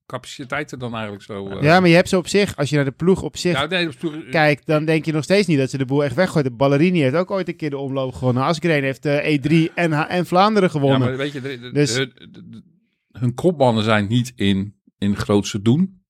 [0.05, 1.57] capaciteiten dan eigenlijk zo...
[1.61, 3.65] ja, maar je hebt ze op zich, als je naar de ploeg op zich Ja,
[3.65, 3.89] nee,
[4.29, 6.49] kijkt, dan denk je nog steeds niet dat ze de boel echt weggooien.
[6.49, 8.43] De Ballerini heeft ook ooit een keer de omloop gewonnen.
[8.43, 9.37] Asgreen heeft eh,
[9.69, 11.07] E3 en, en Vlaanderen Ja, gewonnen.
[11.07, 12.63] maar weet je, de- de- Dus- de- de- de-
[13.11, 16.03] hun kopmannen zijn niet in, in grootste doen.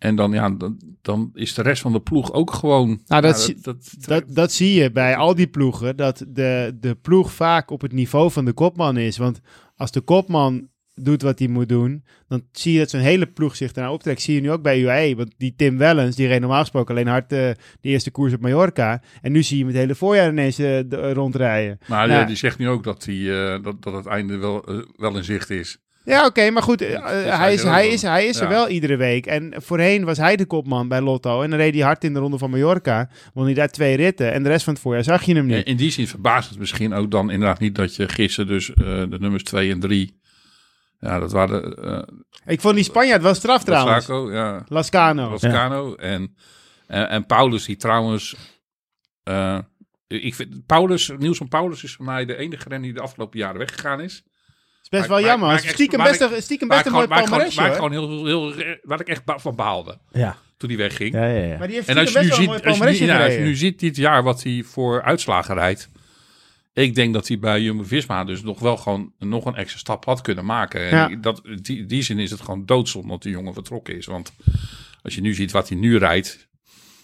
[0.00, 3.00] En dan, ja, dan, dan is de rest van de ploeg ook gewoon...
[3.06, 6.76] Nou, dat ja, zie- dat, Dat, dat zie je bij al die ploegen, dat de,
[6.80, 9.16] de ploeg vaak op het niveau van de kopman is.
[9.16, 9.40] Want
[9.76, 13.56] als de kopman doet wat hij moet doen, dan zie je dat zo'n hele ploeg
[13.56, 14.22] zich daarna optrekt.
[14.22, 17.06] Zie je nu ook bij UAE, want die Tim Wellens, die reed normaal gesproken alleen
[17.06, 17.38] hard eh,
[17.80, 19.02] de eerste koers op Mallorca.
[19.22, 21.78] En nu zie je hem het hele voorjaar ineens eh, de- rondrijden.
[21.88, 22.18] maar Ja.
[22.20, 24.64] ja, die zegt nu ook dat, die, eh, dat, dat het einde wel,
[24.96, 25.78] wel in zicht is.
[26.04, 27.02] Ja, oké, maar goed, eh, dat
[27.38, 29.26] hij, is, hij is, hij is er wel iedere week.
[29.26, 31.42] En voorheen was hij de kopman bij Lotto.
[31.42, 33.08] En dan reed hij hard in de ronde van Mallorca.
[33.34, 34.32] Won hij daar twee ritten.
[34.32, 35.66] En de rest van het voorjaar zag je hem niet.
[35.66, 38.76] In die zin verbaast het misschien ook dan inderdaad niet dat je gisteren dus eh,
[38.84, 40.18] de nummers 2 en 3...
[40.98, 42.02] Ja, dat waren eh
[42.46, 44.06] Ik vond die Spanjaard wel straf trouwens.
[44.06, 45.30] Lascano, ja, Lascano.
[45.30, 46.34] Lascano en,
[46.86, 48.36] en, en Paulus die trouwens...
[49.22, 49.58] eh,
[50.06, 53.38] ik vind, Paulus, Niels van Paulus is voor mij de enige renner die de afgelopen
[53.38, 54.24] jaren weggegaan is.
[54.90, 55.48] Is best Maar- wel jammer.
[55.48, 57.90] maar- maar- stiekem maar best, ik- stiekem best een mooi gewoon, waar ik gewoon, gewoon
[57.92, 61.14] heel, heel, waar ik echt van baalde Ja, toen hij wegging.
[61.14, 61.44] ja, ja.
[61.44, 61.58] ja.
[61.58, 63.96] Maar die heeft En als je, nu ziet, een als, je als nu ziet dit
[63.96, 65.88] jaar wat hij voor uitslagen rijdt.
[66.72, 70.20] Ik denk dat hij bij Jumbo-Visma dus nog wel gewoon nog een extra stap had
[70.20, 70.80] kunnen maken.
[70.90, 71.16] En Ja.
[71.20, 74.06] dat, die, die zin is het gewoon doodzonde dat die jongen vertrokken is.
[74.06, 74.32] Want
[75.02, 76.48] als je nu ziet wat hij nu rijdt.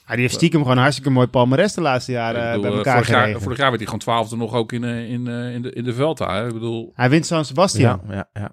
[0.07, 2.71] Ja, die heeft stiekem gewoon een hartstikke mooi palmarès de laatste jaren eh, bedoel, bij
[2.77, 3.43] elkaar vorig, jaar, gereden.
[3.43, 5.85] vorig jaar werd hij gewoon twaalfde nog ook in, eh, in, eh, in, de, in
[5.85, 6.35] de Velta.
[6.35, 6.47] Hè?
[6.47, 8.01] Ik bedoel, Hij wint San Sebastian.
[8.09, 8.51] Ja, ja, ja.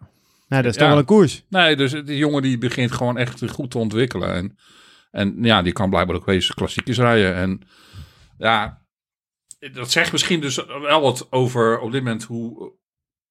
[0.48, 0.82] Nou, dat is Ja.
[0.82, 1.44] toch wel een koers.
[1.50, 4.34] nee, dus die jongen die begint gewoon echt goed te ontwikkelen.
[4.34, 4.58] En,
[5.12, 7.36] en ja, die kan blijkbaar ook wezen klassiekers rijden.
[7.36, 7.62] En
[8.38, 8.82] ja,
[9.74, 12.72] dat zegt misschien dus wel wat over op dit moment hoe,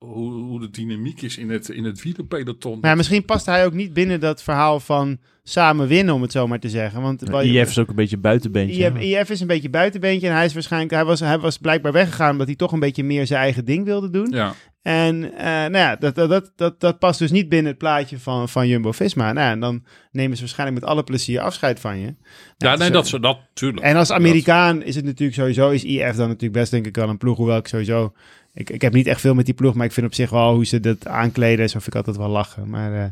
[0.03, 2.79] hoe, hoe de dynamiek is in het, in het wielerpeloton.
[2.81, 6.33] Maar ja, misschien past hij ook niet binnen dat verhaal van samen winnen, om het
[6.33, 7.03] zo maar te zeggen.
[7.03, 8.85] Want IF is ook een beetje een buitenbeentje.
[8.85, 11.93] IF, IF is een beetje buitenbeentje en hij is waarschijnlijk, hij was, hij was blijkbaar
[11.93, 14.31] weggegaan omdat hij toch een beetje meer zijn eigen ding wilde doen.
[14.31, 17.79] Ja, En eh, nou ja, dat, dat, dat, dat, dat past dus niet binnen het
[17.79, 19.33] plaatje van, van Jumbo-Visma.
[19.33, 22.15] Nou, en dan nemen ze waarschijnlijk met alle plezier afscheid van je.
[22.57, 23.83] ja nee, dat, zo- dat tuurlijk.
[23.87, 27.09] En als Amerikaan is het natuurlijk sowieso, is IF dan natuurlijk best denk ik wel
[27.09, 28.13] een ploeg, hoewel ik sowieso,
[28.53, 30.55] ik, ik heb niet echt veel met die ploeg, maar ik vind op zich wel
[30.55, 32.71] hoe ze dat aankleden, zo vind ik altijd wel lachen.
[32.71, 33.11] Maar eh,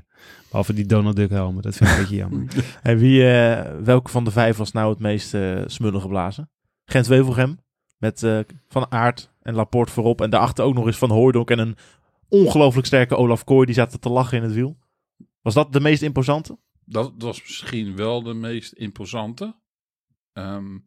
[0.48, 2.44] behalve die Donald Duck helmen, dat vind ik een beetje jammer.
[2.82, 6.50] En wie, eh, welke van de vijf was nou het meest eh smullen geblazen?
[6.84, 7.58] Gent Wevelgem
[7.96, 10.20] met eh, Van Aert en Laporte voorop.
[10.20, 11.76] En daarachter ook nog eens Van Hooijdonk en een
[12.28, 13.66] ongelooflijk sterke Olaf Kooi.
[13.66, 14.78] Die zaten te lachen in het wiel.
[15.42, 16.58] Was dat de meest imposante?
[16.84, 19.54] Dat was misschien wel de meest imposante.
[20.32, 20.78] Ehm,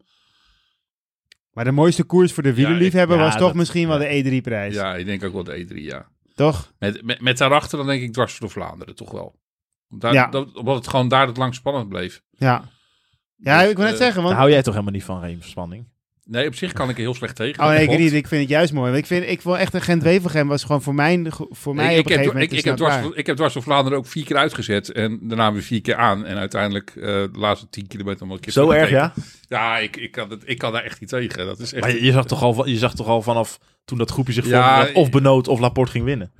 [1.53, 4.73] Maar de mooiste koers voor de wielerliefhebber ja, was toch dat- misschien wel de E3-prijs.
[4.75, 6.05] ja, ik denk ook wel de E3, ja.
[6.35, 6.73] Toch?
[6.79, 9.35] Met, met, met daarachter dan denk ik dwars door Vlaanderen, toch wel.
[9.87, 10.27] Daar, Ja.
[10.27, 12.21] dat, omdat het gewoon daar het lang spannend bleef.
[12.31, 12.63] Ja.
[13.35, 14.35] Ja, Dus, ik wil net eh, zeggen, Daar want...
[14.37, 15.87] hou jij toch helemaal niet van, Reemspanning?
[16.25, 17.63] Nee, op zich kan ik er heel slecht tegen.
[17.63, 18.13] Oh nee, ik niet.
[18.13, 18.91] Ik vind het juist mooi.
[18.91, 21.99] Want ik vind, ik vond echt een Gent-Wevelgem was gewoon voor mij, voor mij ik,
[21.99, 24.25] op een ik, heb, moment ik, ik, heb dwars, ik heb dwars Vlaanderen ook vier
[24.25, 24.91] keer uitgezet.
[24.91, 26.25] En daarna weer vier keer aan.
[26.25, 29.13] En uiteindelijk eh, de laatste tien kilometer nog een keer Zo erg, ja?
[29.47, 31.45] Ja, ik, ik, kan het, ik kan daar echt niet tegen.
[31.45, 31.83] Dat is echt...
[31.83, 34.45] Maar je, je zag toch al, je zag toch al vanaf toen dat groepje zich
[34.45, 34.93] Ja, vormde...
[34.93, 36.31] dat of Benoot of Laporte ging winnen.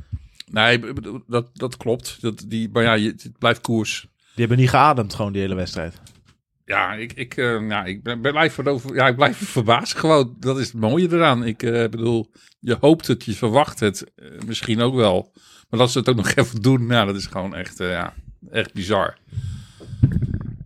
[0.52, 2.17] Nee, ik bedoel, dat, dat klopt.
[2.22, 4.08] Dat, die, maar ja, je, het blijft koers.
[4.17, 6.02] Die hebben niet geademd gewoon die hele wedstrijd.
[6.65, 10.36] Ja, ik, ik, ja, ik blijf erover, ja, ik blijf verbaasd gewoon.
[10.39, 11.43] Dat is het mooie eraan.
[11.45, 14.12] Ik eh, bedoel, je hoopt het, je verwacht het.
[14.15, 15.32] eh, misschien ook wel.
[15.69, 18.13] Maar dat ze het ook nog even doen, nou, dat is gewoon echt, eh, ja,
[18.52, 19.17] echt bizar.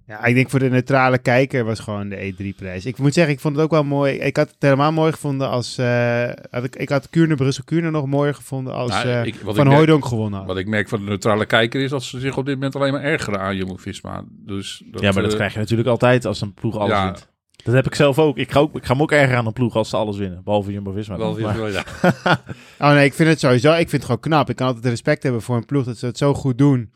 [0.07, 2.85] Ja, ik denk voor de neutrale kijker was gewoon de E3-prijs.
[2.85, 4.13] Ik moet zeggen, ik vond het ook wel mooi.
[4.13, 5.77] Ik had het helemaal mooi gevonden als...
[5.77, 9.35] eh, had ik, ik had Kuurne, Brussel Kuurne nog mooier gevonden als Nou, eh, ik-
[9.35, 10.47] wat ik Van Hooijdonk gewonnen had.
[10.47, 12.91] Wat ik merk van de neutrale kijker is dat ze zich op dit moment alleen
[12.91, 14.23] maar ergeren aan Jumbo-Visma.
[14.29, 17.03] Dus dat, ja, maar dat eh, krijg je natuurlijk altijd als een ploeg alles ja.
[17.03, 17.27] wint.
[17.63, 18.37] Dat heb ik zelf ook.
[18.37, 18.75] Ik ga, ook.
[18.75, 20.41] ik ga me ook erger aan een ploeg als ze alles winnen.
[20.43, 21.17] Behalve Jumbo-Visma.
[21.17, 21.83] ja.
[22.79, 23.69] Oh nee, ik vind het sowieso.
[23.71, 24.49] Ik vind het gewoon knap.
[24.49, 26.91] Ik kan altijd respect hebben voor een ploeg dat ze het zo goed doen.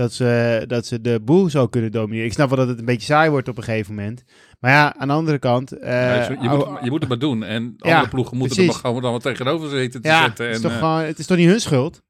[0.00, 2.26] Dat ze, dat ze de boel zo kunnen domineren.
[2.26, 4.24] Ik snap wel dat het een beetje saai wordt op een gegeven moment.
[4.60, 5.72] Maar ja, aan de andere kant.
[5.72, 7.42] eh, Ja, je, moet, je moet het maar doen.
[7.44, 8.82] En Ja, andere ploegen moeten er precies.
[8.82, 10.46] maar gewoon dan wat tegenover zitten te ja, zetten.
[10.46, 12.02] het, is En, toch eh, gewoon, het is toch niet hun schuld?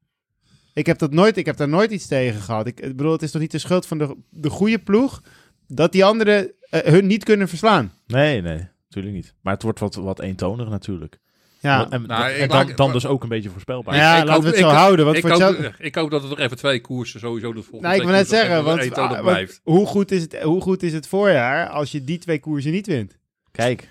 [0.73, 2.67] Ik heb, dat nooit, ik heb daar nooit iets tegen gehad.
[2.67, 5.21] Ik, ik bedoel, het is toch niet de schuld van de, de goede ploeg
[5.67, 7.91] dat die anderen eh, hun niet kunnen verslaan?
[8.07, 9.33] Nee, nee, natuurlijk niet.
[9.41, 11.19] Maar het wordt wat, wat eentonig natuurlijk.
[11.63, 13.95] Ja, en Nou, en dan, dan dus ook een beetje voorspelbaar.
[13.95, 15.05] Ja, ik laten hoop- we het ik- zo houden.
[15.05, 17.87] Want ik, voor hoop, ik hoop dat er nog even twee koersen sowieso de volgende
[17.87, 20.93] Nou, ik wil net zeggen, want, ah, want hoe, goed is het, hoe goed is
[20.93, 23.17] het voorjaar als je die twee koersen niet wint?
[23.51, 23.89] Kijk,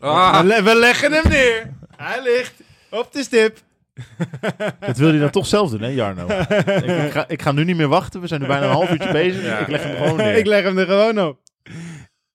[0.00, 1.72] Ah, We, le- we leggen hem neer.
[1.96, 2.54] Hij ligt
[2.90, 3.58] op de stip.
[4.80, 6.26] dat wil je dan toch zelf doen, hè, Jarno?
[6.28, 8.20] ik, ik, ga, ik ga nu niet meer wachten.
[8.20, 9.42] We zijn nu bijna een half uurtje bezig.
[9.44, 9.58] Ja.
[9.58, 10.34] Ik leg hem gewoon neer.
[10.36, 11.38] ik leg hem er gewoon op.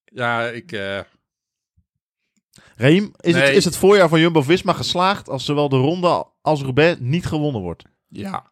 [0.05, 0.71] ja, ik...
[0.71, 0.99] eh,
[2.81, 6.97] Reem, is, het, is het voorjaar van Jumbo-Visma geslaagd als zowel de ronde als Roubaix
[6.99, 7.83] niet gewonnen wordt?
[8.07, 8.51] Ja.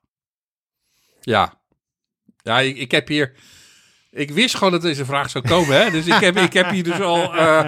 [1.22, 1.54] Ja.
[2.42, 3.34] Ja, ik, ik heb hier...
[4.12, 5.92] Ik wist gewoon dat deze vraag zou komen, hè.
[5.92, 7.68] Dus ik heb, ik heb hier dus al eh,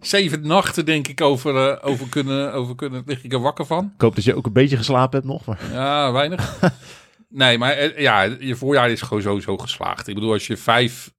[0.00, 3.02] zeven nachten, denk ik, over, eh, over, kunnen, over kunnen...
[3.06, 3.92] lig ik er wakker van.
[3.94, 5.44] Ik hoop dat je ook een beetje geslapen hebt nog.
[5.44, 5.72] Maar...
[5.72, 6.58] Ja, weinig.
[7.28, 10.08] nee, maar eh, ja, je voorjaar is gewoon sowieso geslaagd.
[10.08, 11.12] Ik bedoel, als je vijf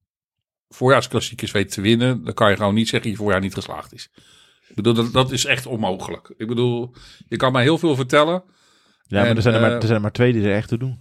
[0.69, 2.24] voorjaarsklassiekers weet te winnen...
[2.24, 4.10] dan kan je gewoon niet zeggen dat je voorjaar niet geslaagd is.
[4.67, 6.34] Ik bedoel, dat, dat is echt onmogelijk.
[6.38, 6.93] Ik bedoel,
[7.28, 8.43] je kan mij heel veel vertellen...
[9.08, 10.67] Ja, maar er zijn er, maar eh, er zijn er maar twee die er echt
[10.67, 10.99] toe doen.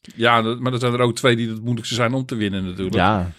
[0.00, 2.94] Ja, maar er zijn er ook twee die het moeilijkste zijn om te winnen natuurlijk.
[2.94, 3.32] Ja,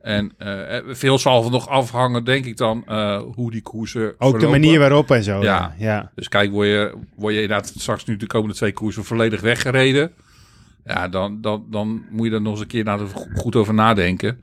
[0.00, 4.46] En eh, veel zal nog afhangen, denk ik dan, eh, hoe die koersen Ook de
[4.46, 5.42] manier waarop en zo.
[5.42, 5.74] Ja.
[5.78, 6.12] Ja.
[6.14, 10.12] Dus kijk, word je, word je inderdaad straks nu de komende twee koersen volledig weggereden.
[10.84, 12.98] Ja, dan, dan, dan moet je er nog eens een keer
[13.34, 14.40] goed over nadenken.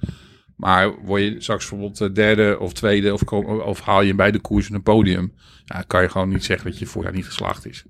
[0.58, 4.16] Maar word je straks bijvoorbeeld eh, derde of tweede of, kom- of haal je in
[4.16, 5.34] beide koersen een podium.
[5.66, 7.84] Ja, kan je gewoon niet zeggen dat je voorjaar niet geslaagd is.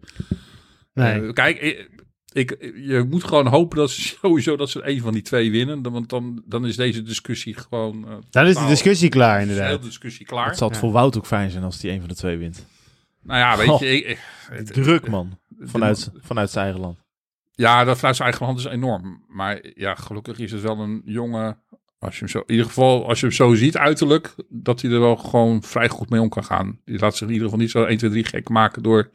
[0.93, 1.21] Nee.
[1.27, 1.89] Eh, kijk, ik,
[2.31, 5.81] ik, je moet gewoon hopen dat ze sowieso dat ze een van die twee winnen.
[5.81, 8.07] Dan- Want dan, dan is deze discussie gewoon...
[8.07, 9.83] eh, Dan is de discussie klaar, is de inderdaad.
[9.83, 10.47] discussie klaar.
[10.47, 10.83] het zal het Ja.
[10.83, 12.65] voor Wout ook fijn zijn als die een van de twee wint.
[13.23, 13.79] Nou ja, weet Oh.
[13.79, 13.85] je...
[13.97, 15.39] Ik, ik- het- Druk, man.
[15.59, 17.05] Vanuit, vanuit zijn eigen land.
[17.55, 19.23] Ja, dat vanuit zijn eigen hand is enorm.
[19.27, 21.61] Maar ja, gelukkig is het wel een jongen...
[22.07, 24.91] Als je hem zo, in ieder geval, als je hem zo ziet uiterlijk, dat hij
[24.91, 26.79] er wel gewoon vrij goed mee om kan gaan.
[26.85, 29.09] Die laat zich in ieder geval niet zo 1, 2, 3 gek maken door,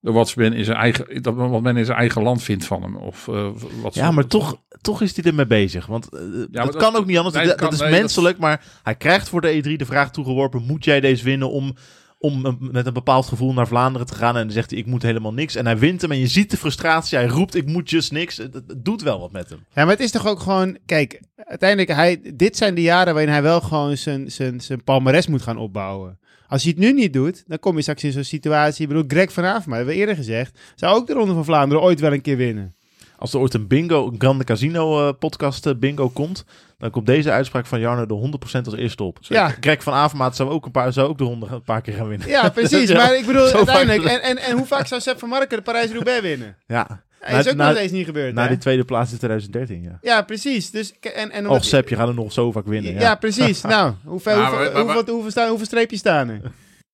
[0.00, 2.82] door wat, men in zijn eigen, dat, wat men in zijn eigen land vindt van
[2.82, 2.96] hem.
[2.96, 3.50] Of, eh,
[3.82, 5.86] wat Ja, maar toch, toch is hij ermee bezig.
[5.86, 7.36] Want eh, dat, dat- kan ook niet anders.
[7.36, 8.38] nee, dat, is nee, menselijk.
[8.38, 11.74] Maar hij krijgt voor de E3 de vraag toegeworpen: moet jij deze winnen om,
[12.22, 14.36] om met een bepaald gevoel naar Vlaanderen te gaan?
[14.36, 15.54] En dan zegt hij: ik moet helemaal niks.
[15.54, 16.10] En hij wint hem.
[16.10, 17.18] En je ziet de frustratie.
[17.18, 18.36] Hij roept: ik moet just niks.
[18.36, 19.58] Het, doet wel wat met hem.
[19.58, 20.78] Ja, maar het is toch ook gewoon...
[20.86, 25.26] Kijk, uiteindelijk, hij, dit zijn de jaren waarin hij wel gewoon zijn, zijn, zijn palmares
[25.26, 26.18] moet gaan opbouwen.
[26.46, 28.82] Als hij het nu niet doet, dan kom je straks in zo'n situatie...
[28.82, 30.58] Ik bedoel, Greg van Avermaet, hebben we eerder gezegd...
[30.74, 32.74] zou ook de Ronde van Vlaanderen ooit wel een keer winnen.
[33.22, 36.44] Als er ooit een bingo, een Grande Casino eh, podcast eh, bingo komt,
[36.78, 39.18] dan komt deze uitspraak van Jarno er 100% als eerste op.
[39.20, 39.54] Ja.
[39.60, 42.08] Greg van Avermaat zou ook, een paar, zou ook de ronde een paar keer gaan
[42.08, 42.28] winnen.
[42.28, 42.88] Ja, precies.
[42.92, 44.04] Ja, maar ik bedoel, zo uiteindelijk...
[44.04, 46.56] En, en, en hoe vaak zou Sepp van Marken de Parijs-Roubaix winnen?
[46.66, 48.48] Ja, Dat is ook na, nog steeds niet gebeurd, na hè?
[48.48, 49.98] die tweede plaats in 2013, ja.
[50.00, 50.70] Ja, precies.
[50.70, 52.92] Dus, en, en Och, Sepp, je gaat er nog zo vaak winnen.
[52.94, 53.60] Ja, Ja, precies.
[53.74, 56.40] Nou, hoeveel, hoeveel, maar- maar- hoeveel, hoeveel, staan, hoeveel streepjes staan er?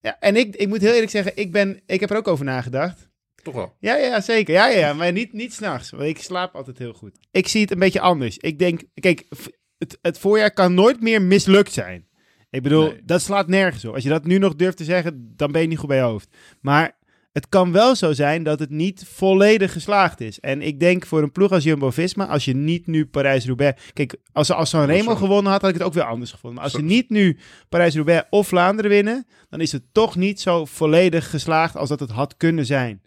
[0.00, 2.44] Ja, en ik, ik moet heel eerlijk zeggen, ik, ben, ik heb er ook over
[2.44, 3.08] nagedacht.
[3.42, 3.76] Toch wel.
[3.80, 4.54] Ja, ja, zeker.
[4.54, 5.90] Ja, ja, maar niet, niet s'nachts.
[5.90, 7.18] Want ik slaap altijd heel goed.
[7.30, 8.38] Ik zie het een beetje anders.
[8.38, 9.24] Ik denk, kijk,
[9.78, 12.06] het, het voorjaar kan nooit meer mislukt zijn.
[12.50, 13.00] Ik bedoel, Nee.
[13.04, 13.94] dat slaat nergens op.
[13.94, 16.02] Als je dat nu nog durft te zeggen, dan ben je niet goed bij je
[16.02, 16.28] hoofd.
[16.60, 16.96] Maar
[17.32, 20.40] het kan wel zo zijn dat het niet volledig geslaagd is.
[20.40, 23.82] En ik denk voor een ploeg als Jumbo-Visma, als je niet nu Parijs-Roubaix...
[23.92, 26.54] Kijk, als, als Sanremo gewonnen had, had ik het ook weer anders gevonden.
[26.54, 26.94] Maar als ze Sorry.
[26.94, 31.88] niet nu Parijs-Roubaix of Vlaanderen winnen, dan is het toch niet zo volledig geslaagd als
[31.88, 33.02] dat het had kunnen zijn.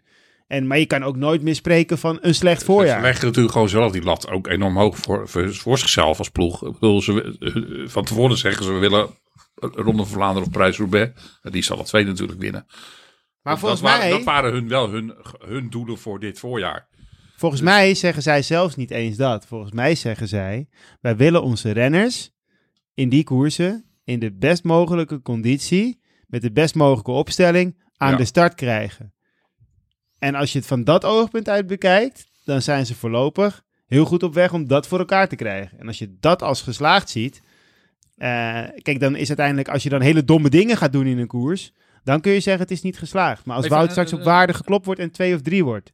[0.52, 3.02] En, maar je kan ook nooit meer spreken van een slecht Ze voorjaar.
[3.02, 6.66] leggen natuurlijk gewoon zelf die lat ook enorm hoog voor, voor, voor zichzelf als ploeg.
[6.66, 9.08] Ik bedoel, ze, eh, van tevoren zeggen ze we willen
[9.54, 11.12] een Ronde van Vlaanderen of Prijs-Roubaix.
[11.42, 12.64] Die zal alle twee natuurlijk winnen.
[13.42, 15.14] Maar Dat- volgens dat waren, mij, Dat waren hun wel hun,
[15.46, 16.88] hun doelen voor dit voorjaar.
[17.36, 19.46] Volgens Dus- mij zeggen zij zelfs niet eens dat.
[19.46, 20.68] Volgens mij zeggen zij,
[21.00, 22.30] wij willen onze renners
[22.94, 28.16] in die koersen in de best mogelijke conditie, met de best mogelijke opstelling aan Ja.
[28.16, 29.14] de start krijgen.
[30.22, 34.22] En als je het van dat oogpunt uit bekijkt, dan zijn ze voorlopig heel goed
[34.22, 35.78] op weg om dat voor elkaar te krijgen.
[35.78, 37.42] En als je dat als geslaagd ziet,
[38.16, 38.28] eh,
[38.82, 41.72] kijk, dan is uiteindelijk, als je dan hele domme dingen gaat doen in een koers,
[42.04, 43.44] dan kun je zeggen het is niet geslaagd.
[43.44, 45.64] Maar als Even, Wout eh, straks op eh, waarde geklopt wordt en twee of drie
[45.64, 45.92] wordt,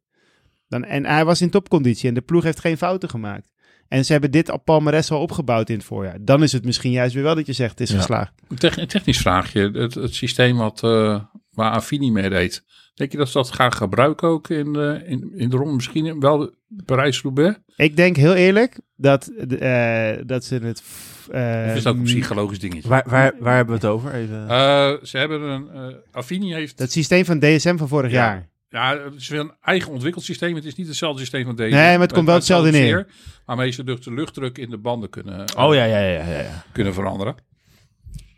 [0.69, 3.53] dan, en hij was in topconditie en de ploeg heeft geen fouten gemaakt.
[3.89, 6.17] En ze hebben dit al palmares al opgebouwd in het voorjaar.
[6.21, 7.97] Dan is het misschien juist weer wel dat je zegt het is Ja.
[7.97, 8.33] geslaagd.
[8.49, 9.71] Een tech- een technisch vraagje.
[9.71, 11.23] Het, het systeem wat, eh,
[11.59, 12.65] waar Affini mee deed.
[12.95, 15.75] Denk je dat ze dat gaan gebruiken ook in, de in, in de ronde?
[15.75, 17.59] Misschien wel de Parijs-Roubaix?
[17.77, 19.27] Ik denk heel eerlijk dat,
[19.59, 20.83] eh, dat ze het...
[21.31, 22.89] eh, Of is ook een psychologisch dingetje?
[22.89, 24.15] Waar, waar, waar hebben we het over?
[24.15, 24.49] Even.
[24.49, 25.69] Eh, ze hebben een...
[25.71, 26.79] eh Affini heeft...
[26.79, 28.17] dat systeem van DSM van vorig Ja.
[28.19, 28.49] jaar.
[28.71, 30.55] Ja, het is een eigen ontwikkeld systeem.
[30.55, 31.75] Het is niet hetzelfde systeem van deze.
[31.77, 33.07] Nee, maar het komt wel hetzelfde neer.
[33.47, 36.39] Waarmee ze dus de luchtdruk in de banden kunnen, eh, oh ja, ja, ja, ja.
[36.41, 36.65] ja.
[36.73, 37.35] kunnen veranderen.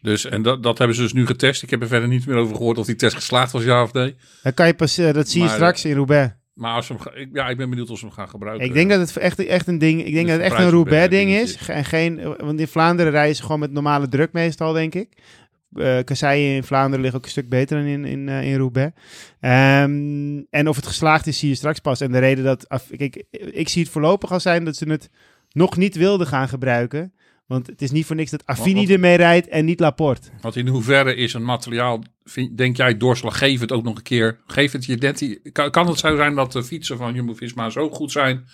[0.00, 1.62] Dus, en dat, dat hebben ze dus nu getest.
[1.62, 3.92] Ik heb er verder niet meer over gehoord of die test geslaagd was, ja of
[3.92, 4.14] nee.
[4.42, 6.32] Dan kan je pas, eh, dat zie je Maar, straks in Roubaix.
[6.54, 8.66] Maar als ze hem, ja, ik ben benieuwd of ze hem gaan gebruiken.
[8.66, 10.70] Ik denk dat het echt, echt een ding, ik denk Dus dat het echt een
[10.70, 11.56] Roubaix-ding is.
[11.68, 15.08] En geen, want in Vlaanderen rijden ze gewoon met normale druk meestal, denk ik.
[15.74, 18.92] Eh kasseien in Vlaanderen liggen ook een stuk beter dan in, in, eh, in Roubaix.
[19.40, 22.00] Ehm, en of het geslaagd is, zie je straks pas.
[22.00, 22.68] En de reden dat...
[22.68, 25.10] af- Kijk, ik zie het voorlopig al zijn dat ze het
[25.52, 27.12] nog niet wilden gaan gebruiken.
[27.50, 30.28] Want het is niet voor niks dat Affini ermee rijdt en niet Laporte.
[30.40, 34.40] Want in hoeverre is een materiaal, vind- denk jij, doorslaggevend ook nog een keer?
[34.46, 37.90] Geeft het je net kan, kan het zo zijn dat de fietsen van Jumbo-Visma zo
[37.90, 38.44] goed zijn...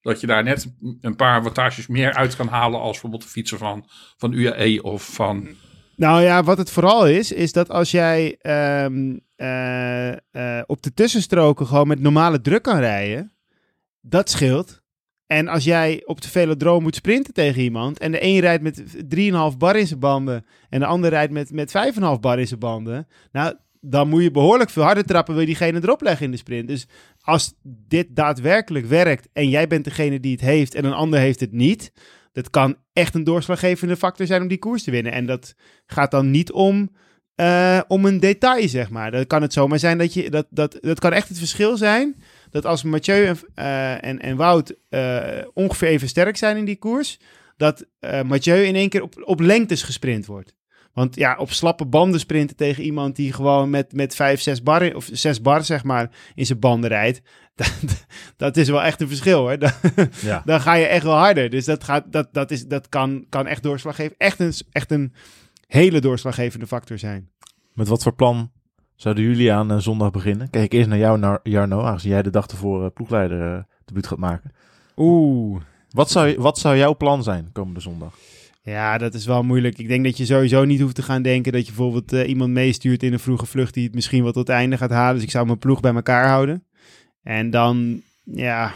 [0.00, 2.80] dat je daar net een paar wattages meer uit kan halen...
[2.80, 5.48] als bijvoorbeeld de fietsen van, van UAE of van...
[5.96, 10.94] Nou ja, wat het vooral is, is dat als jij ehm, eh, eh, op de
[10.94, 13.32] tussenstroken gewoon met normale druk kan rijden,
[14.00, 14.80] dat scheelt.
[15.30, 18.82] En als jij op de velodroom moet sprinten tegen iemand en de een rijdt met
[19.52, 22.60] 3,5 bar in zijn banden en de ander rijdt met, met 5,5 bar in zijn
[22.60, 26.30] banden, nou, dan moet je behoorlijk veel harder trappen, wil je diegene erop leggen in
[26.30, 26.68] de sprint.
[26.68, 26.86] Dus
[27.20, 31.40] als dit daadwerkelijk werkt en jij bent degene die het heeft en een ander heeft
[31.40, 31.92] het niet,
[32.32, 35.12] dat kan echt een doorslaggevende factor zijn om die koers te winnen.
[35.12, 35.54] En dat
[35.86, 36.90] gaat dan niet om,
[37.34, 39.10] eh, om een detail, zeg maar.
[39.10, 42.22] Dan kan het zomaar zijn dat je, dat, dat, dat kan echt het verschil zijn,
[42.50, 45.20] dat als Mathieu en, eh, en, en Wout eh,
[45.54, 47.18] ongeveer even sterk zijn in die koers,
[47.56, 50.54] dat eh Mathieu in één keer op, op lengtes gesprint wordt.
[50.92, 54.94] Want ja, op slappe banden sprinten tegen iemand die gewoon met, met 5, 6 bar,
[54.94, 57.20] of 6 bar zeg maar, in zijn banden rijdt.
[57.60, 59.58] Dat, dat is wel echt een verschil hoor.
[59.64, 59.72] Dan,
[60.22, 60.42] Ja.
[60.44, 61.50] dan ga je echt wel harder.
[61.50, 65.12] Dus dat, gaat, dat, dat, is, dat kan, kan echt doorslaggevend, echt een, echt een
[65.66, 67.30] hele doorslaggevende factor zijn.
[67.74, 68.50] Met wat voor plan
[69.00, 70.50] zouden jullie aan eh, zondag beginnen?
[70.50, 74.06] Kijk eerst naar jou, naar Jarno, aangezien jij de dag ervoor eh, ploegleider eh debuut
[74.06, 74.52] gaat maken.
[74.96, 75.60] Oeh.
[75.90, 78.14] Wat zou, wat zou jouw plan zijn komende zondag?
[78.62, 79.78] Ja, dat is wel moeilijk.
[79.78, 83.02] Ik denk dat je sowieso niet hoeft te gaan denken dat je bijvoorbeeld iemand meestuurt
[83.02, 85.14] in een vroege vlucht die het misschien wel tot het einde gaat halen.
[85.14, 86.64] Dus ik zou mijn ploeg bij elkaar houden.
[87.22, 88.72] En dan, ja.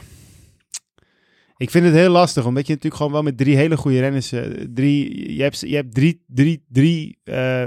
[1.57, 4.33] Ik vind het heel lastig, omdat je natuurlijk gewoon wel met drie hele goede renners.
[4.75, 7.65] drie, je, hebt, je hebt drie, drie, drie eh,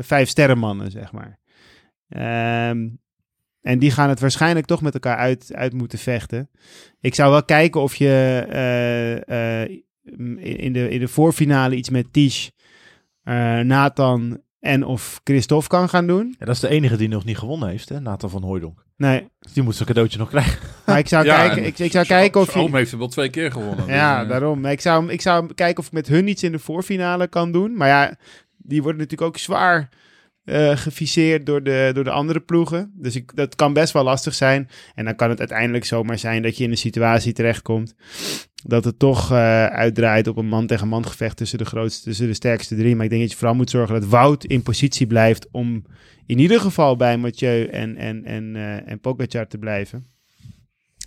[0.00, 1.38] vijf sterrenmannen, zeg maar.
[2.08, 2.88] Ehm,
[3.60, 6.50] en die gaan het waarschijnlijk toch met elkaar uit, uit moeten vechten.
[7.00, 9.70] Ik zou wel kijken of je eh, eh,
[10.62, 12.50] in, de, in de voorfinale iets met Tisch,
[13.22, 16.34] eh, Nathan en of Christophe kan gaan doen.
[16.38, 18.00] Ja, dat is de enige die nog niet gewonnen heeft, hè?
[18.00, 18.84] Nathan van Hooijdonk.
[18.96, 20.58] Nee, Dus die moet zijn cadeautje nog krijgen.
[20.86, 22.68] maar ik zou Ja, kijken, en ik, ik zou kijken of je...
[22.72, 23.86] heeft hem wel twee keer gewonnen.
[23.86, 24.60] Ja, Dus, eh, daarom.
[24.60, 27.52] Maar Ik zou, ik zou kijken of ik met hun iets in de voorfinale kan
[27.52, 27.76] doen.
[27.76, 28.14] Maar ja,
[28.56, 29.88] die worden natuurlijk ook zwaar
[30.44, 32.92] eh geviseerd door de, door de andere ploegen.
[32.94, 34.68] Dus ik, dat kan best wel lastig zijn.
[34.94, 37.94] En dan kan het uiteindelijk zomaar zijn dat je in een situatie terechtkomt...
[38.64, 42.76] dat het toch eh, uitdraait op een man-tegen-man gevecht tussen de, grootste, tussen de sterkste
[42.76, 42.94] drie.
[42.94, 45.48] Maar ik denk dat je vooral moet zorgen dat Wout in positie blijft...
[45.50, 45.84] om
[46.26, 50.06] in ieder geval bij Mathieu en, en, en, eh en Pogacar te blijven.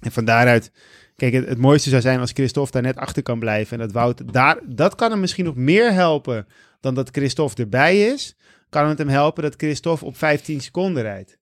[0.01, 0.71] En van daaruit
[1.17, 3.73] Kijk, het, het mooiste zou zijn als Christophe daar net achter kan blijven.
[3.73, 6.47] En dat Wout daar, dat kan hem misschien nog meer helpen
[6.79, 8.35] dan dat Christophe erbij is.
[8.69, 11.37] Kan het hem helpen dat Christophe op 15 seconden rijdt.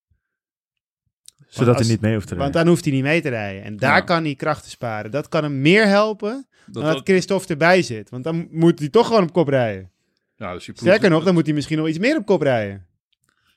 [1.47, 2.61] Zodat als- hij niet mee hoeft te Want rijden.
[2.63, 3.63] dan hoeft hij niet mee te rijden.
[3.63, 4.01] En daar Ja.
[4.01, 5.11] kan hij krachten sparen.
[5.11, 8.09] Dat kan hem meer helpen dat, dan dat dat- Christophe erbij zit.
[8.09, 9.91] Want dan moet hij toch gewoon op kop rijden.
[10.35, 12.85] ja, dus Sterker nog, dan moet hij misschien nog iets meer op kop rijden.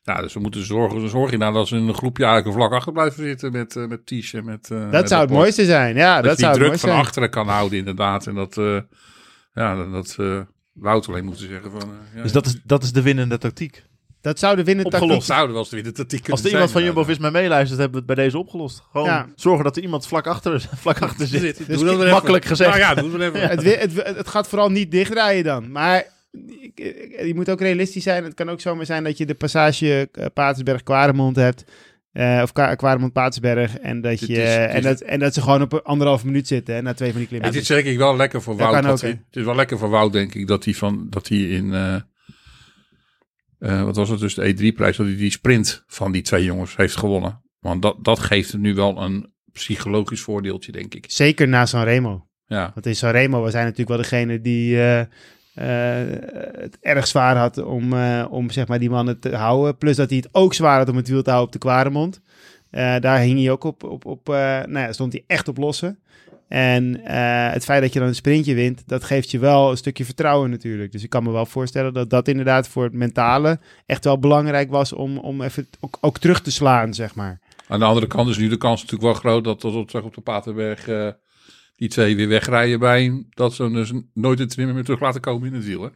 [0.03, 2.73] Ja, dus we moeten zorgen, zorg je nou dat ze in een groepje eigenlijk vlak
[2.73, 4.71] achter blijven zitten met, eh met Ties en met...
[4.71, 5.97] eh, Dat met zou het mooiste zijn.
[5.97, 7.01] Ja, Dat, dat, je die het druk van zijn.
[7.01, 8.27] achteren kan houden inderdaad.
[8.27, 8.81] En dat, eh
[9.55, 10.41] ja, dat, dat eh
[10.79, 11.81] Wout alleen moeten zeggen van...
[11.83, 13.83] eh, ja, Dus dat is, dat is de winnende tactiek.
[14.21, 15.11] Dat zou de winnende Opgelost.
[15.13, 18.01] tactiek zouden wel eens weer de tactiek kunnen Als er iemand van Jumbo-Visma meeluistert, hebben
[18.01, 18.83] we het bij deze opgelost.
[18.93, 19.27] Gewoon Ja.
[19.37, 21.67] zorgen dat er iemand vlak achter, vlak achter zit.
[21.67, 22.57] Dus Doe dat makkelijk even.
[22.57, 22.71] gezegd.
[22.79, 23.49] Nou ja, doe het even.
[23.49, 25.73] het, wi- het, wi- het gaat vooral niet dichtdraaien dan.
[25.73, 26.05] Maar
[26.61, 28.25] ik- ik- je moet ook realistisch zijn.
[28.25, 31.65] Het kan ook zomaar zijn dat je de passage uh, Patersberg-Kwaremond hebt.
[32.19, 33.79] Eh, of Kwa- Kwaremond-Patersberg.
[33.79, 36.75] En, dat je, is- en, dat, en dat ze gewoon op anderhalve minuut zitten.
[36.75, 37.49] Hè, na twee van die klimmen.
[37.49, 38.83] Het is denk ik wel lekker voor Wout.
[38.83, 41.39] Dat hij, het is wel lekker voor Wout, denk ik, dat hij, van, dat hij
[41.39, 41.75] in...
[41.75, 41.95] eh,
[43.59, 46.77] eh, wat was het dus, de E3-prijs, dat hij die sprint van die twee jongens
[46.77, 47.43] heeft gewonnen.
[47.61, 51.05] Want dat, dat geeft hem nu wel een psychologisch voordeeltje, denk ik.
[51.09, 52.27] Zeker na Sanremo.
[52.47, 54.79] Ja, Want in Sanremo was hij natuurlijk wel degene die
[55.61, 59.79] het erg zwaar had om, eh, om zeg maar, die mannen te houden.
[59.79, 62.21] Plus dat hij het ook zwaar had om het wiel te houden op de Kwaremond.
[62.71, 65.57] Eh, daar hing hij ook op, op, op eh, nou ja, stond hij echt op
[65.57, 65.99] lossen.
[66.49, 69.77] En eh, het feit dat je dan een sprintje wint, dat geeft je wel een
[69.77, 70.93] stukje vertrouwen natuurlijk.
[70.93, 74.71] Dus ik kan me wel voorstellen dat dat inderdaad voor het mentale echt wel belangrijk
[74.71, 77.41] was om, om even ook, ook terug te slaan, zeg maar.
[77.69, 80.15] aan de andere kant is nu de kans natuurlijk wel groot dat tot op, op
[80.15, 81.09] de Paterberg eh,
[81.79, 83.27] die twee weer wegrijden bij hem.
[83.31, 85.83] Dat ze hem dus nooit een trimmer meer terug laten komen in het wiel.
[85.83, 85.89] Hè?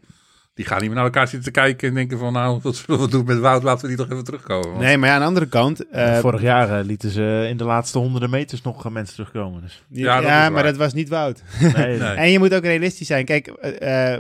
[0.55, 3.01] Die gaan niet meer naar elkaar zitten te kijken en denken van nou, wat zullen
[3.01, 3.62] we doen met Wout?
[3.62, 4.68] Laten we die toch even terugkomen.
[4.68, 5.89] Want- Nee, maar ja, aan de andere kant...
[5.89, 9.61] eh, Vorig jaar eh, lieten ze in de laatste honderden meters nog eh, mensen terugkomen.
[9.62, 9.85] Dus.
[9.89, 11.43] ja, Ja, dat maar dat was niet Wout.
[11.61, 12.14] Nee, Nee.
[12.24, 13.24] En je moet ook realistisch zijn.
[13.24, 13.53] Kijk,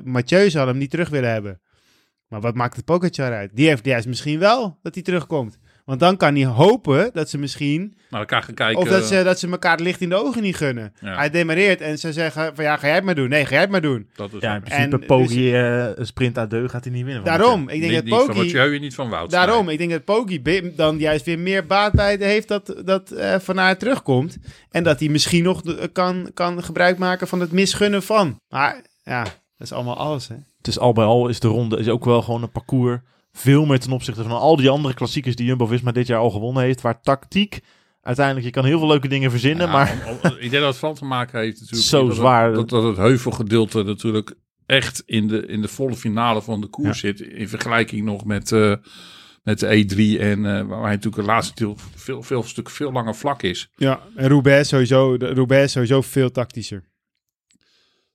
[0.04, 1.60] Mathieu zal hem niet terug willen hebben.
[2.28, 3.50] Maar wat maakt het Pogacar uit?
[3.54, 5.58] Die heeft juist misschien wel dat hij terugkomt.
[5.84, 7.96] Want dan kan hij hopen dat ze misschien...
[8.10, 8.80] Naar elkaar gaan kijken.
[8.82, 10.92] Of dat ze, dat ze elkaar het licht in de ogen niet gunnen.
[11.00, 11.14] Ja.
[11.16, 13.28] Hij demareert en ze zeggen van ja, ga jij het maar doen.
[13.28, 14.08] Nee, ga jij het maar doen.
[14.14, 14.70] Dat is Ja, in waar.
[14.70, 17.22] principe En Poggi eh, een sprint à deux gaat hij niet winnen.
[17.26, 19.30] van Daarom, ik denk niet, dat niet van en niet van Wout.
[19.30, 19.72] Daarom, Nee.
[19.72, 20.42] ik denk dat Poggi
[20.76, 24.36] dan juist weer meer baat bij heeft dat, dat eh Van Aert terugkomt.
[24.70, 28.36] En dat hij misschien nog de- kan, kan gebruik maken van het misgunnen van.
[28.48, 30.34] Maar ja, dat is allemaal alles hè.
[30.58, 33.00] Het is al bij al is de ronde is ook wel gewoon een parcours.
[33.32, 36.62] Veel meer ten opzichte van al die andere klassiekers die Jumbo-Visma dit jaar al gewonnen
[36.62, 36.80] heeft.
[36.80, 37.60] Waar tactiek
[38.02, 39.66] uiteindelijk, je kan heel veel leuke dingen verzinnen.
[39.66, 41.88] Ja, maar om- om- ik denk dat het van te maken heeft natuurlijk.
[41.88, 42.52] Zo dat het- zwaar.
[42.52, 44.34] Dat, dat het heuvelgedeelte natuurlijk
[44.66, 47.20] echt in de, in de volle finale van de koers zit.
[47.20, 48.74] In vergelijking nog met, eh,
[49.42, 50.20] met de E3.
[50.20, 53.70] En eh, waar hij natuurlijk het laatste deel veel, veel, stuk veel langer vlak is.
[53.76, 56.84] Ja, en Roubaix sowieso, de, Roubaix sowieso veel tactischer.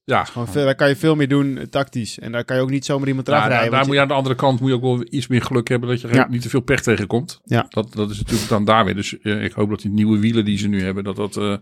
[0.09, 2.19] Ja, Gewoon daar kan je veel meer doen eh, tactisch.
[2.19, 3.71] En daar kan je ook niet zomaar iemand eraf Ja, rijden.
[3.71, 5.89] daar, moet je aan de andere kant moet je ook wel iets meer geluk hebben
[5.89, 6.27] dat je Ja.
[6.29, 7.39] niet te veel pech tegenkomt.
[7.43, 7.65] Ja.
[7.69, 8.95] Dat, dat is natuurlijk dan daar weer.
[8.95, 11.55] Dus eh, ik hoop dat die nieuwe wielen die ze nu hebben, dat dat, eh,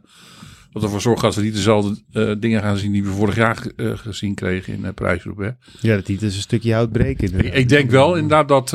[0.72, 4.34] dat ervoor zorgt dat ze niet dezelfde dingen gaan zien die we vorig jaar gezien
[4.36, 5.38] kregen in Prijsgroep.
[5.40, 7.56] je- ja, dat die dus een stukje hout breken.
[7.56, 8.70] Ik, denk wel inderdaad dat,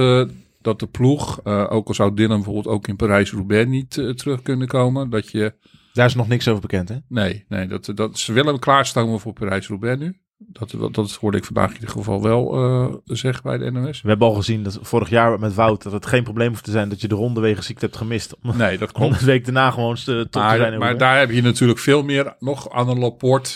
[0.62, 5.10] dat de ploeg, ook al zou Dylan bijvoorbeeld ook in Parijs-Roubaix niet terug kunnen komen,
[5.10, 5.52] dat je,
[5.92, 6.96] daar is nog niks over bekend, hè?
[7.08, 10.20] nee, nee dat, dat, ze willen klaarstomen voor Parijs-Roubaix nu.
[10.42, 14.02] Dat, dat, dat hoorde ik vandaag in ieder geval wel eh, zeggen bij de NOS.
[14.02, 16.70] We hebben al gezien dat vorig jaar met Wout dat het geen probleem hoeft te
[16.70, 18.36] zijn dat je de ronde wegens ziekte hebt gemist.
[18.42, 19.18] Om, Nee, dat om klopt.
[19.18, 20.60] de week daarna gewoon te zijn.
[20.70, 23.50] Maar, maar daar heb je natuurlijk veel meer nog aan een Laporte.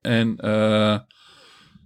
[0.00, 0.98] En eh,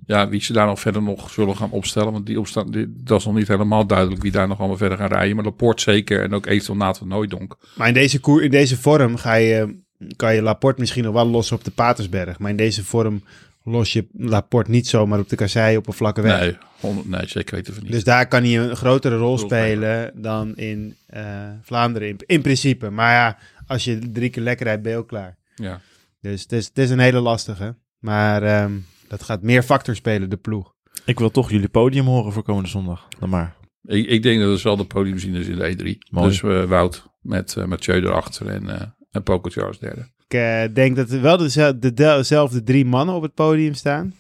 [0.07, 2.13] ja, wie ze daar nog verder nog zullen gaan opstellen.
[2.13, 4.99] Want die opstaan, die, dat is nog niet helemaal duidelijk wie daar nog allemaal verder
[4.99, 5.37] gaan rijden.
[5.37, 6.23] Maar Laporte zeker.
[6.23, 7.57] En ook eventueel Nathan Nooidonk.
[7.77, 9.83] Maar in deze, koer, in deze vorm ga je,
[10.17, 12.39] kan je Laporte misschien nog wel lossen op de Patersberg.
[12.39, 13.23] Maar in deze vorm
[13.63, 16.41] los je Laporte niet zomaar op de kassei op een vlakke weg.
[16.41, 17.93] Nee, nee, zeker weten van niet.
[17.93, 21.23] Dus daar kan hij een grotere rol spelen dan in eh,
[21.63, 22.91] Vlaanderen in, in principe.
[22.91, 25.37] Maar ja, als je drie keer lekker rijdt, ben je ook klaar.
[25.55, 25.81] ja.
[26.21, 27.75] Dus het is, het is een hele lastige.
[27.99, 28.73] Maar ehm,
[29.19, 30.75] dat gaat meer factor spelen, de ploeg.
[31.05, 33.09] Ik wil toch jullie podium horen voor komende zondag.
[33.19, 33.57] Dan maar.
[33.83, 35.99] ik, ik denk dat het wel de podium zien is in de E3.
[36.11, 36.29] Mooi.
[36.29, 40.09] Dus eh, Wout met uh, Mathieu erachter en, uh, en Pogacar als derde.
[40.29, 44.15] Ik uh, denk dat er wel dezelfde, dezelfde drie mannen op het podium staan.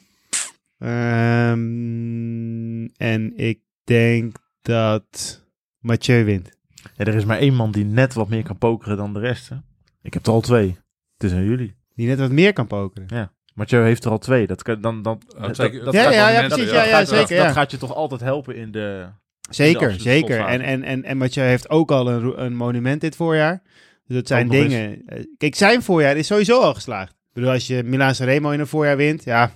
[0.78, 5.42] Um, en ik denk dat
[5.78, 6.50] Mathieu wint.
[6.96, 9.48] Ja, er is maar één man die net wat meer kan pokeren dan de rest.
[9.48, 9.56] Hè?
[10.02, 10.76] Ik heb er al twee.
[11.16, 11.76] Het is aan jullie.
[11.94, 13.06] Die net wat meer kan pokeren.
[13.08, 13.32] Ja.
[13.54, 14.46] Mathieu heeft er al twee.
[14.46, 15.02] Dat kan dan.
[15.02, 15.84] dan Oh, dat, zeker.
[15.84, 16.66] dat ja, gaat ja, dan ja, net- precies.
[16.66, 17.20] dat Ja, ja, gaat- zeker.
[17.20, 17.44] Dat, ja.
[17.44, 19.04] dat gaat je toch altijd helpen in de.
[19.06, 19.12] in
[19.48, 20.40] de Zeker, zeker.
[20.40, 23.62] En, en, en, en Mathieu heeft ook al een, een monument dit voorjaar.
[24.06, 25.02] Dus dat zijn dingen.
[25.06, 27.10] eh, Kijk, zijn voorjaar is sowieso al geslaagd.
[27.10, 29.50] Ik bedoel, als je Milaan Sanremo in een voorjaar wint, ja.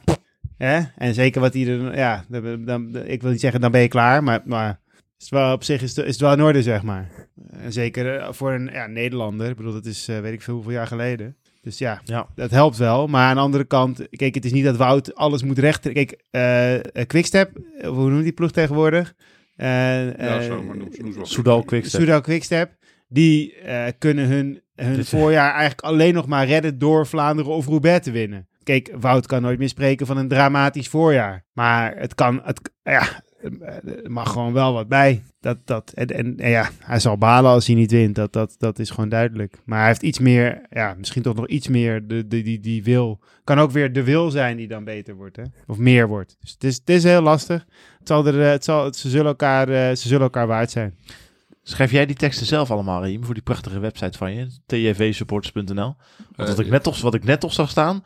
[0.57, 0.81] Hè?
[0.97, 3.89] En zeker wat hij er, ja, dan, dan- ik wil niet zeggen dan ben je
[3.89, 4.81] klaar, maar, maar
[5.19, 7.11] is het wel op zich is het, is het wel in orde, zeg maar.
[7.53, 9.49] En zeker eh, voor een ja, Nederlander.
[9.51, 11.37] Ik bedoel, dat is eh, weet ik veel hoeveel jaar geleden.
[11.61, 12.27] Dus ja, Ja.
[12.35, 13.07] dat helpt wel.
[13.07, 15.93] Maar aan de andere kant, kijk, het is niet dat Wout alles moet rechten.
[15.93, 17.51] Kijk, eh eh, Quickstep,
[17.85, 19.15] hoe noemt die ploeg tegenwoordig?
[19.57, 19.67] Eh,
[20.07, 20.89] Ja, eh, zo, maar noem.
[21.23, 22.01] Soudal Quickstep.
[22.01, 22.77] Soudal Quickstep,
[23.09, 28.05] die eh, kunnen hun, hun voorjaar eigenlijk alleen nog maar redden door Vlaanderen of Roubaix
[28.05, 28.49] te winnen.
[28.63, 31.45] Kijk, Wout kan nooit meer spreken van een dramatisch voorjaar.
[31.53, 35.23] Maar het kan, het, ja, er mag gewoon wel wat bij.
[35.41, 38.15] Dat, dat, en, en, en ja, hij zal balen als hij niet wint.
[38.15, 39.59] Dat, dat, dat is gewoon duidelijk.
[39.65, 42.83] Maar hij heeft iets meer, ja, misschien toch nog iets meer de, de, die, die
[42.85, 43.21] wil.
[43.45, 45.43] Kan ook weer de wil zijn die dan beter wordt, hè?
[45.67, 46.37] Of meer wordt.
[46.41, 47.67] Dus het is, het is heel lastig.
[47.99, 50.95] Het zal er, eh, het zal, ze, zullen elkaar, eh, ze zullen elkaar waard zijn.
[51.63, 55.75] Schrijf jij die teksten zelf allemaal, Riem, voor die prachtige website van je, tvsupporters.nl?
[55.75, 55.97] Want
[56.37, 58.05] wat, Eh, ik net toch, wat ik net toch zag staan,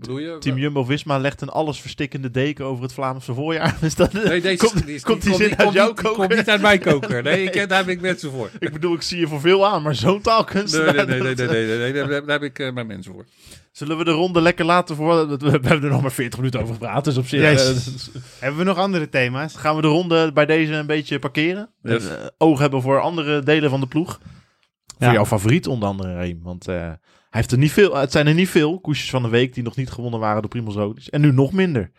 [0.00, 0.36] Je?
[0.40, 3.76] Team Jumbo-Visma legt een allesverstikkende deken over het Vlaamse voorjaar.
[3.80, 6.12] Is dat, Nee, deze komt, die komt die komt zin niet- uit komt jouw koker?
[6.12, 7.22] Komt niet uit mijn koker.
[7.22, 8.50] Nee, ik, daar heb ik mensen voor.
[8.58, 10.76] Ik bedoel, ik zie je voor veel aan, maar zo'n taalkunst...
[10.76, 13.12] Nee, nee, nee, nee, nee, nee, nee, nee, daar, daar heb ik eh, mijn mensen
[13.12, 13.24] voor.
[13.72, 15.28] Zullen we de ronde lekker laten voor...
[15.38, 17.40] We hebben er nog maar 40 minuten over gepraat, dus op zich...
[17.40, 17.86] Yes.
[18.14, 19.56] eh, Hebben we nog andere thema's?
[19.56, 21.70] gaan we de ronde bij deze een beetje parkeren.
[21.82, 22.06] Yes.
[22.08, 24.20] En, eh, oog hebben voor andere delen van de ploeg.
[24.98, 25.04] Ja.
[25.06, 26.40] Voor jouw favoriet onder andere, Reem.
[26.42, 26.90] Want eh,
[27.38, 29.76] heeft er niet veel, het zijn er niet veel koersjes van de week die nog
[29.76, 31.06] niet gewonnen waren door Primoz Roglic.
[31.06, 31.90] En nu nog minder.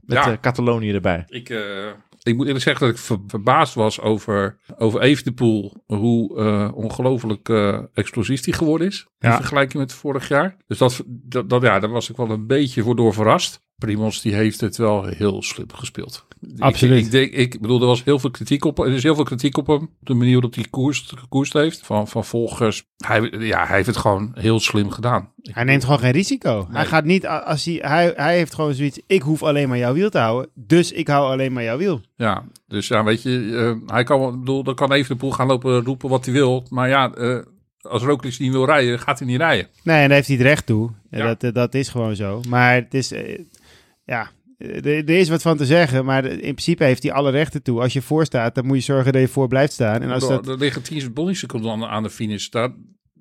[0.00, 0.30] Met Ja.
[0.32, 1.24] eh, Catalonië erbij.
[1.28, 1.58] Ik, eh,
[2.22, 5.82] ik moet eerlijk zeggen dat ik ver- verbaasd was over, over Evenepoel.
[5.86, 7.48] Hoe eh, ongelooflijk
[7.94, 9.06] explosief die geworden is.
[9.20, 9.36] In Ja.
[9.36, 10.56] vergelijking met vorig jaar.
[10.66, 13.60] Dus dat, dat, dat, ja, daar was ik wel een beetje voor door verrast.
[13.76, 16.26] Primos die heeft het wel heel slim gespeeld.
[16.40, 17.04] Ik- Absoluut.
[17.04, 18.78] Ik, denk, ik bedoel, er was heel veel kritiek op.
[18.78, 19.90] Er is heel veel kritiek op hem.
[20.00, 21.80] De manier waarop hij koers, gekoerst heeft.
[21.86, 22.84] Van, van volgers.
[22.96, 25.32] Hij, ja, hij heeft het gewoon heel slim gedaan.
[25.42, 26.68] Hij neemt gewoon geen risico.
[26.70, 29.92] Hij gaat niet, als hij, hij, hij heeft gewoon zoiets, ik hoef alleen maar jouw
[29.94, 32.00] wiel te houden, dus ik hou alleen maar jouw wiel.
[32.16, 33.56] Ja, dus ja, weet je,
[33.86, 36.66] eh, hij kan, bedoel, dan kan even de poel gaan lopen roepen wat hij wil.
[36.68, 37.38] Maar ja, eh,
[37.80, 39.66] als Roglic niet wil rijden, gaat hij niet rijden.
[39.82, 40.90] Nee, en daar heeft hij het recht toe.
[41.10, 41.26] Ja.
[41.26, 42.40] Dat, eh, dat is gewoon zo.
[42.48, 43.38] Maar het is, eh,
[44.04, 47.30] ja, eh, er, er is wat van te zeggen, maar in principe heeft hij alle
[47.30, 47.80] rechten toe.
[47.80, 50.02] Als je voor staat, dan moet je zorgen dat je voor blijft staan.
[50.02, 52.48] En als Er- dat, Er liggen 10 bonusseconden aan, aan de finish.
[52.48, 52.70] Daar,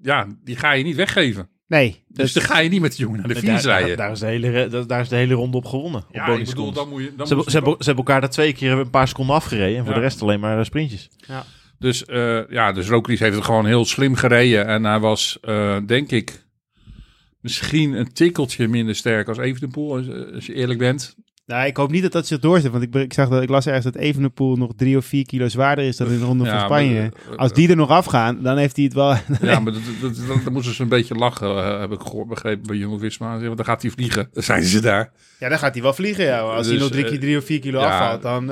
[0.02, 1.50] ja, die ga je niet weggeven.
[1.68, 3.98] nee, Dus dan ga je niet met de jongen naar de finish daar, rijden.
[3.98, 6.02] daar is de hele, daar, daar is de hele ronde op gewonnen.
[6.08, 7.14] op ja, ik bedoel, dan moet je...
[7.18, 9.78] Dan ze, moet ze, hebben, ze hebben elkaar daar twee keer een paar seconden afgereden.
[9.78, 10.00] En voor Ja.
[10.00, 11.10] de rest alleen maar sprintjes.
[11.80, 14.66] Dus uh, ja, dus Roglic heeft het gewoon heel slim gereden.
[14.68, 16.46] En hij was, uh, denk ik,
[17.42, 21.16] misschien een tikkeltje minder sterk als Evenepoel, als, als je eerlijk bent.
[21.48, 22.72] Nou, ik hoop niet dat dat zich doorzet.
[22.72, 25.48] Want ik, ik, zag dat, ik las ergens dat Evenepoel nog drie of vier kilo
[25.48, 27.00] zwaarder is dan in de Ronde Ja, van Spanje.
[27.00, 29.10] maar, uh, Als die er nog afgaan, dan heeft hij het wel...
[29.42, 29.82] Ja, maar dat,
[30.44, 33.40] dat, moesten ze een beetje lachen, uh, heb ik gehoord, begrepen bij Jonge Visma.
[33.40, 34.30] Want dan gaat hij vliegen.
[34.34, 35.12] Dan zijn ze daar.
[35.40, 36.40] Ja, dan gaat hij wel vliegen, ja.
[36.40, 38.00] Als Dus, hij nog drie, uh, of vier kilo ja.
[38.00, 38.52] afvalt, dan...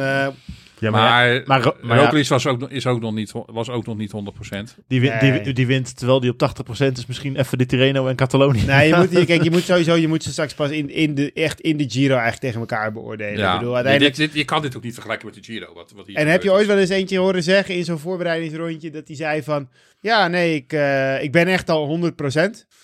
[0.79, 3.69] Ja, maar ja, maar, maar ja, Roglic was ook, nog- is ook nog niet, was
[3.69, 4.75] ook nog niet 100%.
[4.87, 5.41] die, win- Nee.
[5.41, 8.61] die, die wint terwijl die op 80% is misschien even de Tirreno en Catalonië.
[8.65, 11.15] Nee, je moet, je, kijk, je moet sowieso je moet ze straks pas in, in
[11.15, 13.37] de, echt in de Giro eigenlijk tegen elkaar beoordelen.
[13.37, 14.15] Ja, Ik bedoel, uiteindelijk...
[14.15, 15.73] dit, dit, je kan dit ook niet vergelijken met de Giro.
[15.73, 18.89] Wat, wat hier En heb je ooit wel eens eentje horen zeggen in zo'n voorbereidingsrondje
[18.91, 19.69] dat hij zei van...
[20.01, 22.13] Ja, nee, ik, eh, ik ben echt al 100%.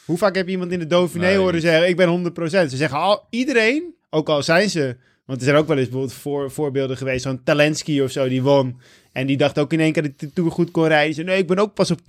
[0.05, 1.37] Hoe vaak heb je iemand in de Dauphiné Nee.
[1.37, 2.43] horen zeggen ik ben 100%?
[2.49, 4.97] Ze zeggen al, iedereen, ook al zijn ze...
[5.26, 8.41] Want er zijn ook wel eens bijvoorbeeld voor, voorbeelden geweest, zo'n Talensky of zo, die
[8.41, 8.80] won.
[9.11, 11.38] En die dacht ook in één keer dat hij de Tour goed kon zei, nee,
[11.38, 12.03] ik ben ook pas op 80%.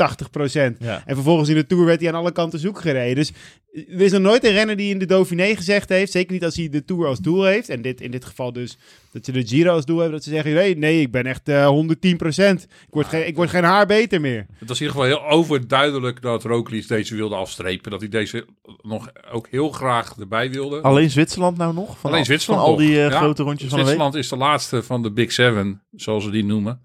[0.78, 1.02] Ja.
[1.06, 3.14] En vervolgens in de Tour werd hij aan alle kanten zoek gereden.
[3.14, 3.32] Dus
[3.72, 6.56] er is nog nooit een renner die in de Dauphiné gezegd heeft, zeker niet als
[6.56, 7.68] hij de Tour als doel heeft.
[7.68, 8.78] En dit, in dit geval dus
[9.12, 11.48] dat ze de Giro als doel hebben, dat ze zeggen, nee, nee ik ben echt
[11.48, 11.78] eh 110%.
[12.08, 14.46] Ik word, geen, ik word geen haar beter meer.
[14.58, 17.90] Het was in ieder geval heel overduidelijk dat Roglic deze wilde afstrepen.
[17.90, 18.46] Dat hij deze
[18.82, 20.80] nog ook heel graag erbij wilde.
[20.80, 21.98] Alleen Zwitserland nou nog?
[21.98, 23.94] Van Alleen al, Zwitserland Van al die eh, Ja, grote rondjes van de week?
[23.94, 26.82] Zwitserland is de laatste van de Big Seven, zoals ze die noemen.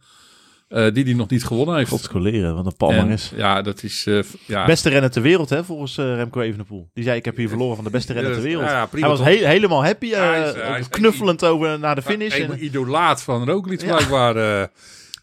[0.67, 1.89] Eh, die die nog niet gewonnen heeft.
[1.89, 3.31] God scoleren, wat een En, palmares.
[3.35, 4.05] ja, dat is...
[4.07, 4.65] eh, ja.
[4.65, 6.89] Beste renner ter wereld, hè, volgens eh, Remco Evenepoel.
[6.93, 8.65] Die zei, ik heb hier verloren van de beste renner ter wereld.
[8.65, 11.95] Ja, ja, prima hij was he- helemaal happy, Hij is- hij is- knuffelend over naar
[11.95, 12.39] de finish.
[12.39, 13.95] Een En, idolaat van Roglic Ja.
[13.95, 14.35] blijkbaar.
[14.61, 14.67] eh,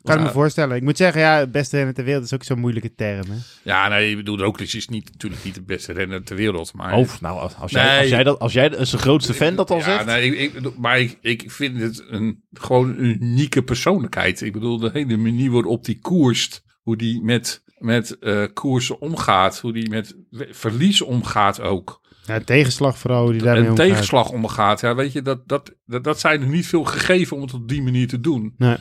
[0.05, 0.77] Kan ik me voorstellen.
[0.77, 3.31] Ik moet zeggen, ja, het beste renner ter wereld is ook zo'n moeilijke term.
[3.31, 3.37] Hè?
[3.63, 6.73] Ja, nee, ik bedoel, Roglic is niet, natuurlijk niet de beste renner ter wereld.
[6.73, 7.99] Maar, oh, nou, als, als, jij, Nee.
[8.01, 10.05] als jij dat, als jij als de grootste fan dat al ja, zegt.
[10.07, 14.41] Nee, ik, ik- maar ik, ik vind het een, gewoon een unieke persoonlijkheid.
[14.41, 19.61] Ik bedoel, de hele manier waarop die koerst, hoe die met, met eh, koersen omgaat,
[19.61, 20.17] hoe die met
[20.51, 22.03] verlies omgaat ook.
[22.27, 23.87] Ja, tegenslag vooral, die daarmee en omgaat.
[23.87, 24.81] tegenslag omgaat.
[24.81, 27.69] Ja, weet je, dat, dat, dat, dat zijn er niet veel gegeven om het op
[27.69, 28.55] die manier te doen.
[28.59, 28.77] Nee.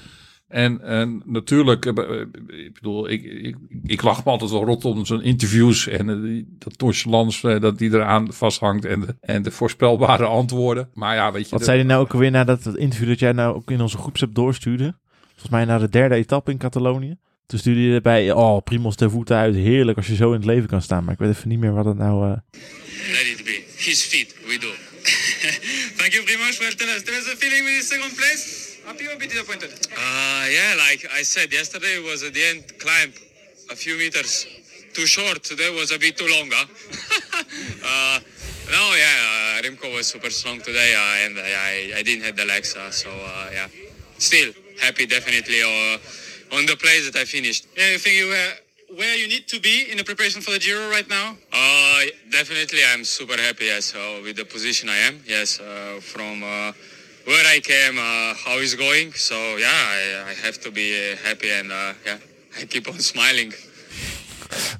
[0.54, 2.20] En, en natuurlijk, eh, eh,
[2.66, 6.44] ik bedoel, ik, ik, ik lach me altijd wel rot om zo'n interviews en eh,
[6.60, 10.90] dat nonchalance eh, dat die eraan vasthangt en de, en de voorspelbare antwoorden.
[10.94, 11.50] Maar ja, weet je.
[11.50, 13.82] Wat de- zei hij nou ook alweer na dat interview dat jij nou ook in
[13.82, 14.96] onze groepsapp doorstuurde?
[15.30, 17.16] Volgens mij na de derde etappe in Catalonië.
[17.46, 19.56] Toen stuurde je erbij, oh, Primos ter voeten uit.
[19.56, 21.04] Heerlijk als je zo in het leven kan staan.
[21.04, 22.26] Maar ik weet even niet meer wat het nou...
[22.32, 22.38] eh,
[23.12, 23.64] Let it be.
[23.78, 24.36] He's fit.
[24.48, 24.68] We do.
[26.00, 26.58] Thank you very much.
[26.60, 28.72] Well, tell us, tell us the feeling with the second place.
[28.86, 29.72] Or a bit disappointed?
[29.92, 33.14] Uh, yeah, like I said yesterday, was at the end climb
[33.72, 34.46] a few meters
[34.94, 35.44] too short.
[35.44, 36.50] Today was a bit too long.
[36.52, 36.66] Huh?
[37.86, 38.20] uh,
[38.72, 42.46] no, yeah, uh, Remco was super strong today, uh, and I, I didn't have the
[42.46, 43.68] legs, uh, so uh, yeah.
[44.18, 47.68] Still, happy definitely uh, on the place that I finished.
[47.78, 48.52] Yeah, I think you were
[48.96, 51.36] where you need to be in the preparation for the Giro right now?
[51.52, 53.66] Uh, definitely, I'm super happy.
[53.66, 55.24] Yes, uh, with the position I am.
[55.26, 56.74] Yes, uh, from uh,
[57.26, 59.16] where I came, uh, how it's going.
[59.16, 62.18] So yeah, I, I have to be uh, happy and uh, yeah,
[62.62, 63.54] I keep on smiling.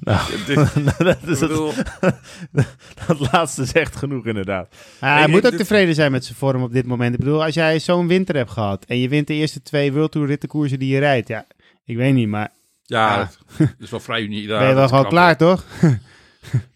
[0.00, 0.30] Nou,
[0.98, 2.16] dat, is bedoel, het,
[3.06, 4.74] dat laatste zegt genoeg inderdaad.
[5.00, 7.12] Ah, hij moet ook tevreden zijn met zijn vorm op dit moment.
[7.14, 10.12] Ik bedoel, als jij zo'n winter hebt gehad en je wint de eerste twee World
[10.12, 11.46] Tour rittenkoersen die je rijdt, ja,
[11.84, 12.50] ik weet niet, maar
[12.82, 13.30] ja, Ja.
[13.58, 14.46] dat is wel vrij uniek.
[14.46, 15.64] Ben je wel is gewoon klaar, toch?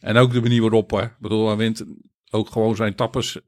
[0.01, 1.03] En ook de manier waarop, hè.
[1.03, 1.85] Ik bedoel, hij wint
[2.31, 3.39] ook gewoon zijn tappers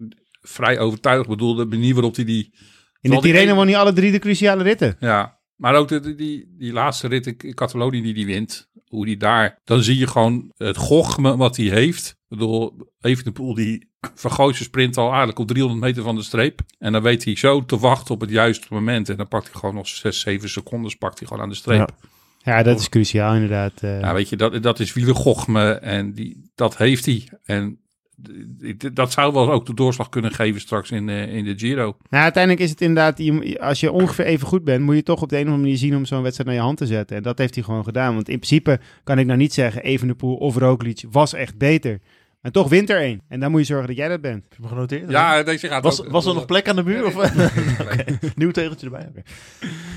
[0.40, 1.22] vrij overtuigd.
[1.22, 2.54] Ik bedoel, de manier waarop hij die...
[3.00, 4.96] In de die Tirreno won hij alle drie de cruciale ritten.
[5.00, 8.70] Ja, maar ook de, die, die, die laatste rit in Catalonië die hij wint.
[8.86, 9.58] Hoe die daar...
[9.64, 12.08] Dan zie je gewoon het gochme wat hij heeft.
[12.08, 16.60] Ik bedoel, Evenepoel die vergooit zijn sprint al eigenlijk op 300 meter van de streep.
[16.78, 19.08] En dan weet hij zo te wachten op het juiste moment.
[19.08, 21.92] En dan pakt hij gewoon nog 6, 7 seconden pakt hij gewoon aan de streep.
[22.00, 22.08] Ja.
[22.42, 23.72] Ja, dat is cruciaal inderdaad.
[23.82, 24.00] eh.
[24.00, 27.28] Ja, weet je, dat, dat is wielergochme en die, dat heeft hij.
[27.44, 27.80] En
[28.92, 31.96] dat zou wel ook de doorslag kunnen geven straks in, de in de Giro.
[32.10, 33.20] Nou, uiteindelijk is het inderdaad,
[33.60, 35.78] als je ongeveer even goed bent, moet je toch op de een of andere manier
[35.78, 37.16] zien om zo'n wedstrijd naar je hand te zetten.
[37.16, 38.14] En dat heeft hij gewoon gedaan.
[38.14, 42.00] Want in principe kan ik nou niet zeggen, Evenepoel of Roglic was echt beter.
[42.40, 43.20] Maar toch wint er één.
[43.28, 44.42] En dan moet je zorgen dat jij dat bent.
[44.42, 45.10] Heb je me genoteerd?
[45.10, 47.04] Ja, deze gaat Was, ook- was er nog plek aan de muur?
[47.06, 47.32] Of?
[48.34, 49.06] Nieuw tegeltje erbij.
[49.10, 49.22] oké.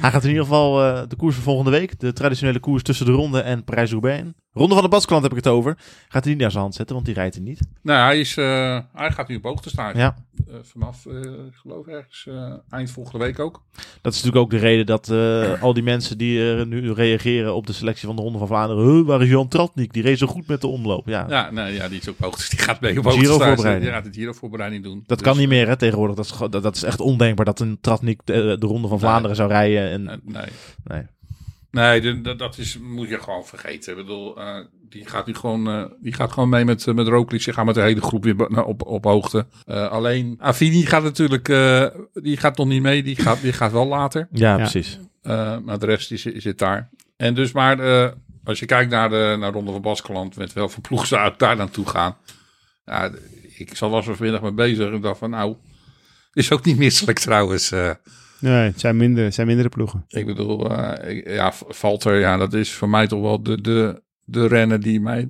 [0.02, 2.00] Hij gaat in ieder geval eh, de koers van volgende week.
[2.00, 4.24] De traditionele koers tussen de Ronde en Parijs-Roubaix.
[4.56, 5.78] Ronde van de Basklant heb ik het over.
[6.08, 7.60] Gaat hij niet naar zijn hand zetten, want die rijdt hij niet.
[7.82, 9.98] Nou, hij, is, eh, hij gaat nu op hoogte staan.
[9.98, 10.16] Ja,
[10.48, 13.62] Eh, vanaf, eh, ik geloof ergens, eh, eind volgende week ook.
[14.02, 17.68] dat is natuurlijk ook de reden dat eh, al die mensen die nu reageren op
[17.68, 18.84] de selectie van de Ronde van Vlaanderen.
[18.86, 19.94] Huh, waar is Jan Tratnik?
[19.94, 21.08] Die reed zo goed met de omloop.
[21.08, 22.56] Ja, Ja, nee, ja die is hoogte.
[22.56, 23.92] Die gaat mee op Giro voorbereiding.
[23.92, 25.04] Ja, de Giro voorbereiding doen.
[25.06, 26.16] Dat Dus, kan niet meer hè, tegenwoordig.
[26.16, 28.98] Dat is, gewoon- dat, dat is echt ondenkbaar dat een Tratnik de, de Ronde van
[28.98, 29.00] Nee.
[29.00, 29.90] Vlaanderen zou rijden.
[29.90, 30.46] En, eh, nee.
[30.84, 31.02] nee.
[31.72, 33.92] Nee, de- de- dat is, moet je gewoon vergeten.
[33.92, 37.08] Ik bedoel, eh, die gaat nu gewoon, eh, die gaat gewoon mee met, eh, met
[37.08, 37.44] Roglic.
[37.44, 39.46] Die gaat met de hele groep weer op, op hoogte.
[39.66, 43.04] Eh, alleen, Affini gaat natuurlijk, eh, die gaat nog niet mee.
[43.04, 44.28] Die gaat, die gaat wel later.
[44.32, 44.58] Ja, Ja.
[44.58, 45.00] precies.
[45.22, 46.90] Eh, maar de rest zit, zit daar.
[47.18, 48.12] En dus maar, eh,
[48.44, 51.56] als je kijkt naar de naar Ronde van Baskeland, met welke ploeg ze uit daar
[51.56, 52.18] naartoe gaan.
[52.86, 53.12] Ja,
[53.58, 55.56] ik zal was er vanmiddag mee bezig en dacht van nou,
[56.34, 57.72] is ook niet misselijk trouwens.
[57.72, 57.92] eh.
[58.40, 60.06] Nee, het zijn, minder, het zijn mindere ploegen.
[60.08, 60.72] ik bedoel,
[61.08, 65.00] ik- ja, Valter, ja, dat is voor mij toch wel de, de, de renner die
[65.00, 65.30] mij het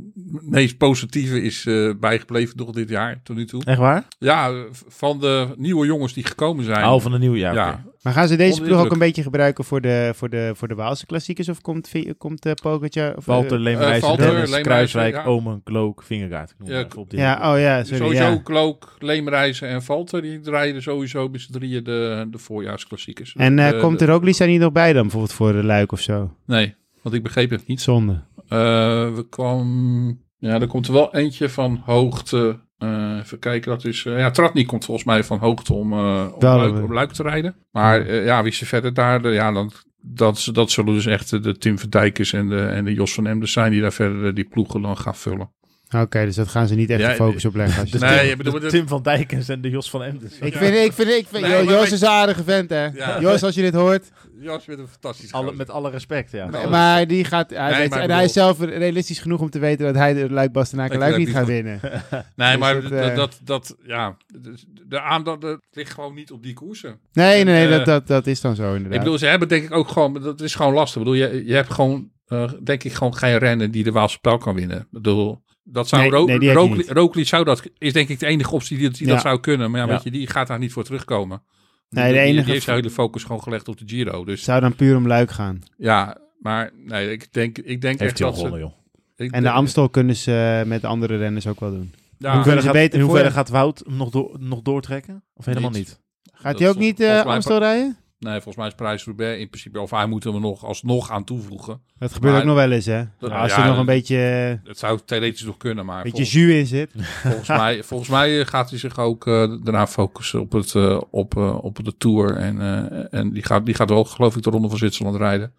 [0.50, 3.64] meest positieve is eh, bijgebleven nog dit jaar, tot nu toe.
[3.66, 4.08] Echt waar?
[4.20, 4.52] Ja,
[4.88, 6.84] van de nieuwe jongens die gekomen zijn.
[6.84, 7.54] Al van de nieuwe jaar.
[7.54, 10.68] ja, Maar gaan ze deze ploeg ook een beetje gebruiken voor de, voor de, voor
[10.68, 11.50] de Waalse klassiekers?
[11.50, 13.16] Of komt, komt uh, Pogacar?
[13.16, 15.24] Of, Walter, eh, Leemreizen, Valter, Dennis, Leemreizen, Kruiswijk, ja.
[15.24, 17.98] Omen, Klook, noem Ja, op ja, oh ja, sorry.
[18.04, 18.38] sowieso ja.
[18.44, 23.34] Klook, Leemreizen en Valter, die rijden sowieso met z'n drieën de, de voorjaarsklassiekers.
[23.38, 25.92] En eh, De- komt er ook er niet nog bij dan, bijvoorbeeld voor de Luik
[25.92, 26.36] of zo?
[26.46, 27.82] Nee, want ik begreep het niet.
[27.82, 28.22] Zonde.
[28.48, 30.22] Eh, we kwam...
[30.38, 32.60] Ja, er komt er wel eentje van hoogte.
[32.78, 34.06] eh, even kijken, dat is...
[34.06, 37.56] eh, ja, Tratnik komt volgens mij van hoogte om, om, Luik, om Luik te rijden.
[37.72, 39.28] Maar ja, wie ze verder daar...
[39.34, 39.72] ja, dan,
[40.02, 43.50] dat, dat zullen dus echt de Tim Verdijkers en de, en de Jos van Emden
[43.50, 43.72] zijn...
[43.72, 45.52] die daar verder die ploegen dan gaan vullen.
[45.94, 47.82] Oké, dus dat gaan ze niet echt Ja, de focus op leggen.
[47.82, 50.32] Als je Nee, Tim, bedoelt Tim van Dijkens en de Jos van Emden.
[50.42, 52.86] Ik vind, ik vind, ik vind Nee, Jos is een aardige vent, hè?
[52.86, 53.20] Ja.
[53.22, 54.12] Jos, als je dit hoort.
[54.40, 56.68] Jos met een fantastisch Alle, met alle respect, ja.
[56.70, 59.60] Maar die gaat, hij Nee, weet- maar en hij is zelf realistisch genoeg om te
[59.60, 61.80] weten dat hij de Luik Bastenaken Ik Luik niet gaat winnen.
[62.36, 64.54] Nee, Dus maar dat, dat, eh, dat, dat, ja, de,
[64.88, 67.00] de aandacht dat ligt gewoon niet op die koersen.
[67.14, 68.94] Nee, nee, nee, Eh, dat, dat, dat is dan zo inderdaad.
[68.94, 71.02] Ik bedoel, ze hebben denk ik ook gewoon, dat is gewoon lastig.
[71.02, 74.20] Ik bedoel, je, je hebt gewoon, eh, denk ik, gewoon geen renner die de Waalse
[74.20, 74.80] pijl kan winnen.
[74.80, 76.90] Ik bedoel, dat zou Nee, Ro- nee, Roglic- niet.
[76.98, 79.14] Roglic zou dat, is denk ik de enige optie die, die Ja.
[79.14, 79.72] dat zou kunnen.
[79.72, 79.92] Maar ja, Ja.
[79.94, 81.42] weet je, die gaat daar niet voor terugkomen.
[81.90, 84.26] Nee, Die- de enige- Die heeft zijn hele focus gewoon gelegd op de Giro.
[84.26, 85.60] Dus Het zou dan puur om Luik gaan.
[85.78, 88.60] ja, maar nee, ik denk, ik denk Heeft echt dat ze...
[88.60, 88.72] joh.
[89.16, 91.94] ik En de Amstel kunnen ze eh, met de andere renners ook wel doen.
[92.18, 95.24] Ja, hoeverre, ze gaat, beter in hoeverre voor- gaat Wout hem nog, door, nog doortrekken?
[95.34, 95.78] Of helemaal Niet.
[95.80, 96.00] niet?
[96.34, 97.98] Gaat Dat hij ook niet eh, Amstel rijden?
[98.24, 99.80] Nee, volgens mij is Parijs-Roubaix in principe...
[99.82, 101.82] Of hij moet hem er nog alsnog aan toevoegen.
[102.00, 103.04] Dat gebeurt Maar- ook nog wel eens, hè?
[103.20, 104.18] Dat- als ja, er nog een beetje,
[104.64, 106.04] eh, Het zou theoretisch nog kunnen, maar...
[106.04, 106.92] beetje volgens- jus in zit.
[107.22, 111.38] Volgens mij, volgens mij gaat hij zich ook eh, daarna focussen op, het, eh, op,
[111.38, 112.36] eh, op de Tour.
[112.36, 115.54] En, eh, en die, gaat, die gaat wel, geloof ik, de Ronde van Zwitserland rijden.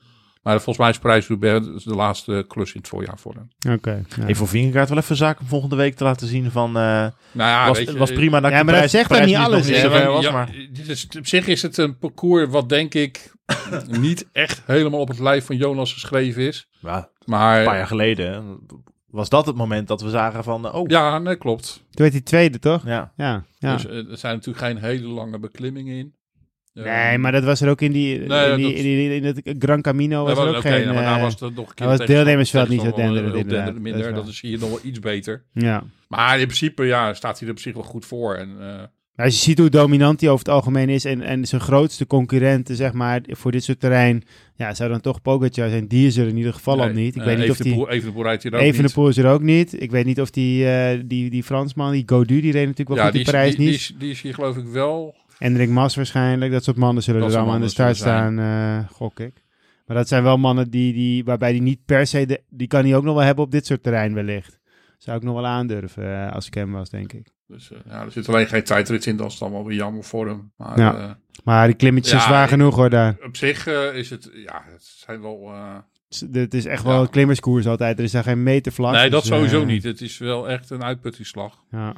[0.44, 3.74] Maar volgens mij is Parijs-Roubaix de laatste klus in het voorjaar voor hem.
[3.74, 4.04] Oké.
[4.16, 4.24] ja.
[4.24, 6.68] Hey, voor Vingegaard wel even zaak om volgende week te laten zien van...
[6.68, 9.18] eh Nou ja, was, weet je, was prima dat Ja, maar dat Parijs- zegt dan
[9.18, 10.52] Parijs niet alles, niet Ja, was, maar...
[10.72, 13.32] dit is, op zich is het een parcours wat denk ik
[13.88, 16.68] niet echt helemaal op het lijf van Jonas geschreven is.
[16.80, 18.58] Ja, Maar een paar jaar geleden
[19.10, 20.66] was dat het moment dat we zagen van...
[20.66, 21.72] eh, Oh, ja, nee, klopt.
[21.74, 22.82] Toen werd hij tweede, toch?
[22.86, 23.12] ja.
[23.16, 23.44] Ja.
[23.58, 23.72] ja.
[23.74, 26.13] Dus eh, er zijn natuurlijk geen hele lange beklimmingen in.
[26.74, 29.24] Nee, maar dat was er ook in die, Nee, in, die, dat- in, die- in
[29.24, 30.82] het Gran Camino was Nee, er ook geen...
[30.82, 33.22] nou, maar daar eh, was het nog een keer was de deelnemersveld niet zo tegenstander
[33.22, 33.82] denderend, inderdaad.
[33.82, 34.14] minder.
[34.14, 35.44] Dat is hier nog wel iets beter.
[35.52, 35.84] ja.
[36.08, 38.34] Maar in principe ja, staat hij er op zich wel goed voor.
[38.34, 38.66] En, eh,
[39.14, 42.06] Maar als je ziet hoe dominant hij over het algemeen is en, en zijn grootste
[42.06, 44.22] concurrenten, zeg maar, voor dit soort terrein,
[44.54, 45.86] ja, zou dan toch Pogacar zijn.
[45.88, 47.14] Die is er in ieder geval al niet.
[47.14, 47.88] Ik eh, weet niet of die...
[47.88, 48.92] Evenepoel- rijdt hier ook Even de niet.
[48.92, 49.82] Poel is er ook niet.
[49.82, 52.96] Ik weet niet of die, eh, die, die Fransman, die Godu, die reed natuurlijk wel
[52.98, 53.76] Ja, goed die in Parijs die, die, niet.
[53.76, 55.14] is, die is hier geloof ik wel.
[55.38, 56.52] Hendrik Mas waarschijnlijk.
[56.52, 59.42] Dat soort mannen zullen Dat er allemaal aan de start staan, eh, gok ik.
[59.86, 62.26] Maar dat zijn wel mannen die, die, waarbij die niet per se...
[62.26, 64.58] De, die kan hij ook nog wel hebben op dit soort terrein wellicht.
[64.98, 67.32] Zou ik nog wel aandurven eh, als ik hem was, denk ik.
[67.46, 69.16] Dus eh, ja, er zit alleen geen tijdrit in.
[69.16, 70.52] Dat is dan wel weer jammer voor hem.
[70.56, 71.18] Maar Ja.
[71.44, 73.16] Maar die klimmetjes Ja, zijn zwaar ik- genoeg hoor daar.
[73.26, 75.50] op zich is het, ja, het zijn wel...
[75.52, 75.76] eh,
[76.32, 76.88] Het is echt Ja.
[76.88, 77.98] wel een klimmerskoers altijd.
[77.98, 78.92] Er is daar geen meter vlak.
[78.92, 79.82] nee, dat dus, sowieso eh, niet.
[79.82, 81.62] Het is wel echt een uitputtingsslag.
[81.70, 81.94] Ja.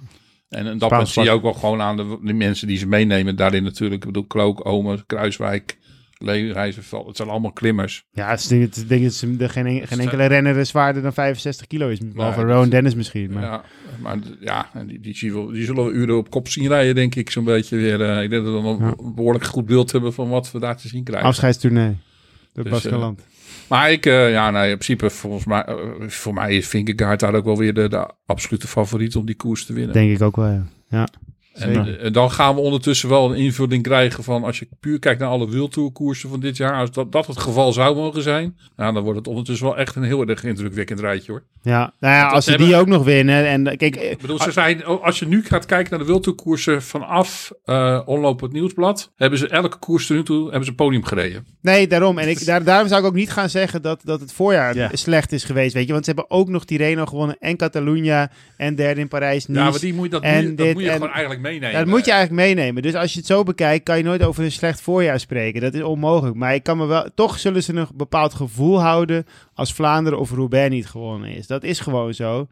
[0.48, 2.86] En, en dat Spaans zie je ook wel gewoon aan de, de mensen die ze
[2.86, 3.36] meenemen.
[3.36, 5.78] Daarin natuurlijk, ik bedoel, Klook, Omer, Kruiswijk,
[6.18, 7.06] Lee, Rijzenveld.
[7.06, 8.04] Het zijn allemaal klimmers.
[8.12, 11.12] Ja, het is, het is, denk dat er geen, geen enkele renner is zwaarder dan
[11.12, 11.98] 65 kilo is.
[12.14, 13.32] Behalve Rowan Dennis misschien.
[13.32, 13.42] Maar.
[13.42, 13.64] Ja,
[14.00, 17.30] maar ja, die, die, zullen we uren op kop zien rijden, denk ik.
[17.30, 18.02] Zo'n beetje weer.
[18.02, 19.12] eh, ik denk dat we dan een Ja.
[19.14, 21.28] behoorlijk goed beeld hebben van wat we daar te zien krijgen.
[21.28, 21.96] Afscheidstournee.
[22.52, 23.20] Door Dus, Baskeland.
[23.68, 25.74] Maar ik, eh, ja, nee, in principe, volgens mij, eh,
[26.06, 29.66] voor mij is Vingegaard daar ook wel weer de, de absolute favoriet om die koers
[29.66, 29.92] te winnen.
[29.92, 30.66] denk ik ook wel, ja.
[30.88, 31.08] ja.
[31.58, 35.20] En, eh, dan gaan we ondertussen wel een invulling krijgen van als je puur kijkt
[35.20, 38.94] naar alle wildtourkoersen van dit jaar, als dat, dat het geval zou mogen zijn, nou,
[38.94, 41.42] dan wordt het ondertussen wel echt een heel erg indrukwekkend rijtje hoor.
[41.62, 43.46] Ja, nou ja, als ze hebben- die ook nog winnen.
[43.46, 45.98] En eh, kijk, eh, Ik bedoel, ze zijn, oh, als je nu gaat kijken naar
[46.00, 50.64] de wildtourkoersen vanaf eh Onloop het Nieuwsblad, hebben ze elke koers tot nu toe hebben
[50.64, 51.46] ze podium gereden.
[51.60, 52.18] nee, daarom.
[52.18, 54.88] En ik, daar, daarom zou ik ook niet gaan zeggen dat, dat het voorjaar Ja.
[54.92, 55.92] slecht is geweest, weet je.
[55.92, 59.46] Want ze hebben ook nog Tirreno gewonnen en Catalunya en derde in Parijs.
[59.48, 61.12] Ja, maar die moet, je- dat, en moet, je- dat dit moet je en- gewoon
[61.12, 61.40] eigenlijk
[61.72, 62.82] dat moet je eigenlijk meenemen.
[62.82, 65.60] Dus als je het zo bekijkt, kan je nooit over een slecht voorjaar spreken.
[65.60, 66.36] Dat is onmogelijk.
[66.36, 70.30] Maar ik kan me wel, toch zullen ze een bepaald gevoel houden als Vlaanderen of
[70.30, 71.46] Roubaix niet gewonnen is.
[71.46, 72.46] Dat is gewoon zo.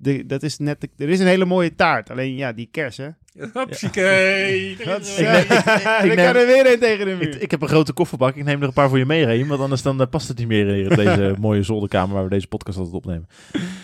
[0.00, 2.10] De, dat is net, de- er is een hele mooie taart.
[2.10, 3.16] Alleen ja, die kersen.
[3.68, 4.96] Is, Ik neem- ik- ik- ik
[6.02, 7.34] ik neem- kan er weer een tegen de muur.
[7.34, 8.36] Ik, ik heb een grote kofferbak.
[8.36, 10.38] Ik neem er een paar voor je mee, Reem, Want anders dan, eh, past het
[10.38, 13.28] niet meer hier op deze mooie zolderkamer waar we deze podcast altijd opnemen.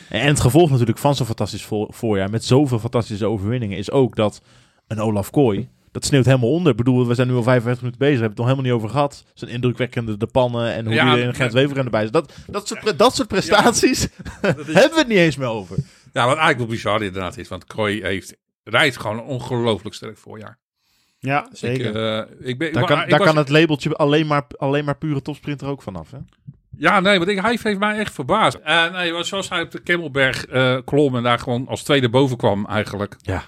[0.09, 4.17] En het gevolg natuurlijk van zo'n fantastisch voor, voorjaar met zoveel fantastische overwinningen is ook
[4.17, 4.41] dat
[4.87, 6.71] een Olaf Kooi, dat sneeuwt helemaal onder.
[6.71, 8.83] Ik bedoel, we zijn nu al 55 minuten bezig, we hebben het nog helemaal niet
[8.83, 9.25] over gehad.
[9.35, 12.11] Zijn indrukwekkende de pannen en hoe Ja, hij er in Gent Wever erbij is.
[12.11, 14.09] Dat, dat, soort, dat soort prestaties
[14.41, 15.77] hebben we het niet eens meer over.
[16.15, 20.19] Ja, wat eigenlijk wel bizar inderdaad is, want Kooi heeft, rijdt gewoon een ongelooflijk sterk
[20.19, 20.59] voorjaar.
[21.19, 21.87] Ja, zeker.
[21.87, 25.69] Ik, eh, ik ben, Daar kan, daar het labeltje alleen maar, alleen maar pure topsprinter
[25.69, 26.11] ook vanaf.
[26.11, 26.19] Hè?
[26.77, 28.57] Ja, nee, want ik, hij heeft mij echt verbaasd.
[28.57, 32.09] En nee, want zoals hij op de Kemmelberg eh klom en daar gewoon als tweede
[32.09, 33.17] boven kwam eigenlijk.
[33.23, 33.45] Ja.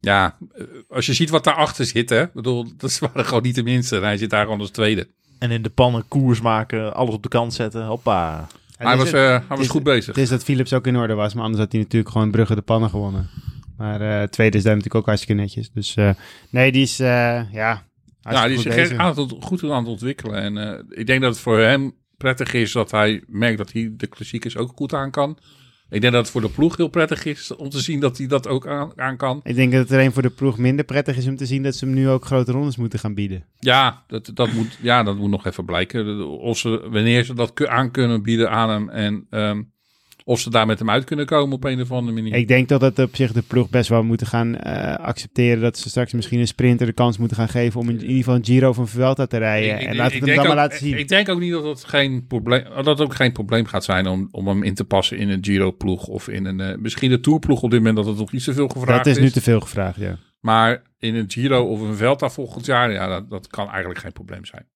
[0.00, 2.22] Ja, eh, als je ziet wat daarachter zit, hè.
[2.22, 3.96] Ik bedoel, dat waren gewoon niet de minste.
[3.96, 5.08] En hij zit daar gewoon als tweede.
[5.38, 7.84] En in de pannen koers maken, alles op de kant zetten.
[7.84, 8.46] Hoppa.
[8.86, 10.06] Hij was, eh, hij was is- goed bezig.
[10.06, 12.54] Het is dat Philips ook in orde was, maar anders had hij natuurlijk gewoon Brugge
[12.54, 13.28] de pannen gewonnen.
[13.76, 15.70] Maar eh tweede is daar natuurlijk ook hartstikke netjes.
[15.72, 16.10] Dus eh,
[16.50, 17.82] nee, die is, ja, ja,
[18.22, 18.98] die is goed zich bezig.
[18.98, 20.58] aan het, goed aan het ontwikkelen.
[20.58, 24.06] En ik denk dat het voor hem prettig is dat hij merkt dat hij de
[24.06, 25.38] klassiekers ook goed aan kan.
[25.92, 28.26] Ik denk dat het voor de ploeg heel prettig is om te zien dat hij
[28.26, 29.40] dat ook aan, aan kan.
[29.44, 31.62] Ik denk dat het er een voor de ploeg minder prettig is om te zien
[31.62, 33.44] dat ze hem nu ook grote rondes moeten gaan bieden.
[33.58, 36.28] Ja, dat, dat, moet, ja, dat moet nog even blijken.
[36.28, 38.88] Of ze, wanneer ze dat aan kunnen bieden aan hem.
[38.88, 39.62] En ehm,
[40.24, 42.34] of ze daar met hem uit kunnen komen op een of andere manier.
[42.34, 45.78] Ik denk dat het op zich de ploeg best wel moeten gaan eh, accepteren dat
[45.78, 48.44] ze straks misschien een sprinter de kans moeten gaan geven om in ieder geval een
[48.44, 49.74] Giro van Vuelta te rijden.
[49.74, 50.98] Ik- ik- en laat ik het hem dan maar laten zien.
[50.98, 54.06] Ik denk ook niet dat het geen probleem, dat het ook geen probleem gaat zijn
[54.06, 57.20] om, om hem in te passen in een Giro-ploeg of in een eh, misschien een
[57.22, 59.60] Tourploeg op dit moment dat het nog niet zoveel gevraagd dat is nu te veel
[59.60, 60.18] gevraagd, ja.
[60.40, 64.12] Maar in een Giro of een Velta volgend jaar, ja, dat, dat kan eigenlijk geen
[64.12, 64.66] probleem zijn.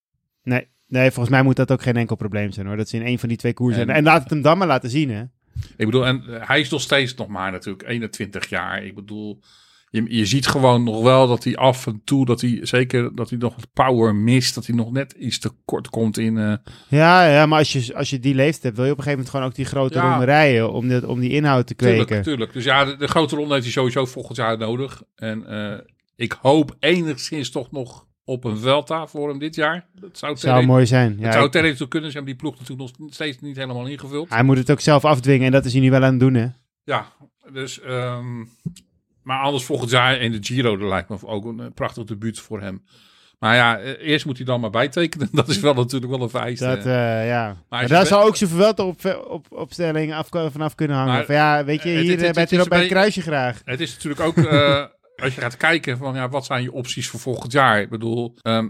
[0.42, 2.76] Nee, nee, volgens mij moet dat ook geen enkel probleem zijn hoor.
[2.76, 3.82] Dat ze in een van die twee koersen.
[3.82, 5.22] En- En, en laat het hem dan maar laten zien, hè?
[5.76, 8.84] Ik bedoel, en eh, hij is nog steeds nog maar natuurlijk 21 jaar.
[8.84, 9.40] Ik bedoel,
[9.90, 13.30] je, je ziet gewoon nog wel dat hij af en toe, dat hij zeker dat
[13.30, 16.38] hij nog wat power mist, dat hij nog net iets te kort komt in.
[16.38, 16.54] eh,
[16.88, 19.24] Ja, ja maar als je, als je die leeftijd hebt, wil je op een gegeven
[19.24, 20.10] moment gewoon ook die grote Ja.
[20.10, 22.06] ronde rijden om, dit, om die inhoud te kweken.
[22.06, 22.52] tuurlijk, tuurlijk.
[22.52, 25.02] Dus ja, de, de grote ronde heeft hij sowieso volgend jaar nodig.
[25.14, 25.78] En eh,
[26.16, 29.86] ik hoop enigszins toch nog op een Velta voor hem dit jaar.
[30.00, 31.16] Dat zou, Zou mooi zijn.
[31.18, 32.24] Ja, het zou theoretisch toe kunnen zijn.
[32.24, 34.28] Die ploeg natuurlijk nog steeds niet helemaal ingevuld.
[34.28, 36.34] hij moet het ook zelf afdwingen en dat is hij nu wel aan het doen,
[36.34, 36.46] hè?
[36.84, 37.06] Ja,
[37.52, 37.80] dus.
[37.80, 38.44] ehm,
[39.22, 42.38] maar anders volgend jaar in de Giro, dat lijkt me ook een eh, prachtig debuut
[42.38, 42.82] voor hem.
[43.38, 45.28] Maar ja, eh, eerst moet hij dan maar bijtekenen.
[45.40, 46.64] Dat is wel natuurlijk wel een vereiste.
[46.64, 47.56] Dat, eh, ja.
[47.68, 51.12] Maar daar be- zou ook zoveel wel op, op, opstelling af, vanaf kunnen hangen.
[51.12, 53.62] Maar, van, ja, weet je, hier bij een het kruisje graag.
[53.64, 54.36] Het is natuurlijk ook,
[55.22, 57.80] als je gaat kijken van ja, wat zijn je opties voor volgend jaar?
[57.80, 58.68] Ik bedoel, ehm,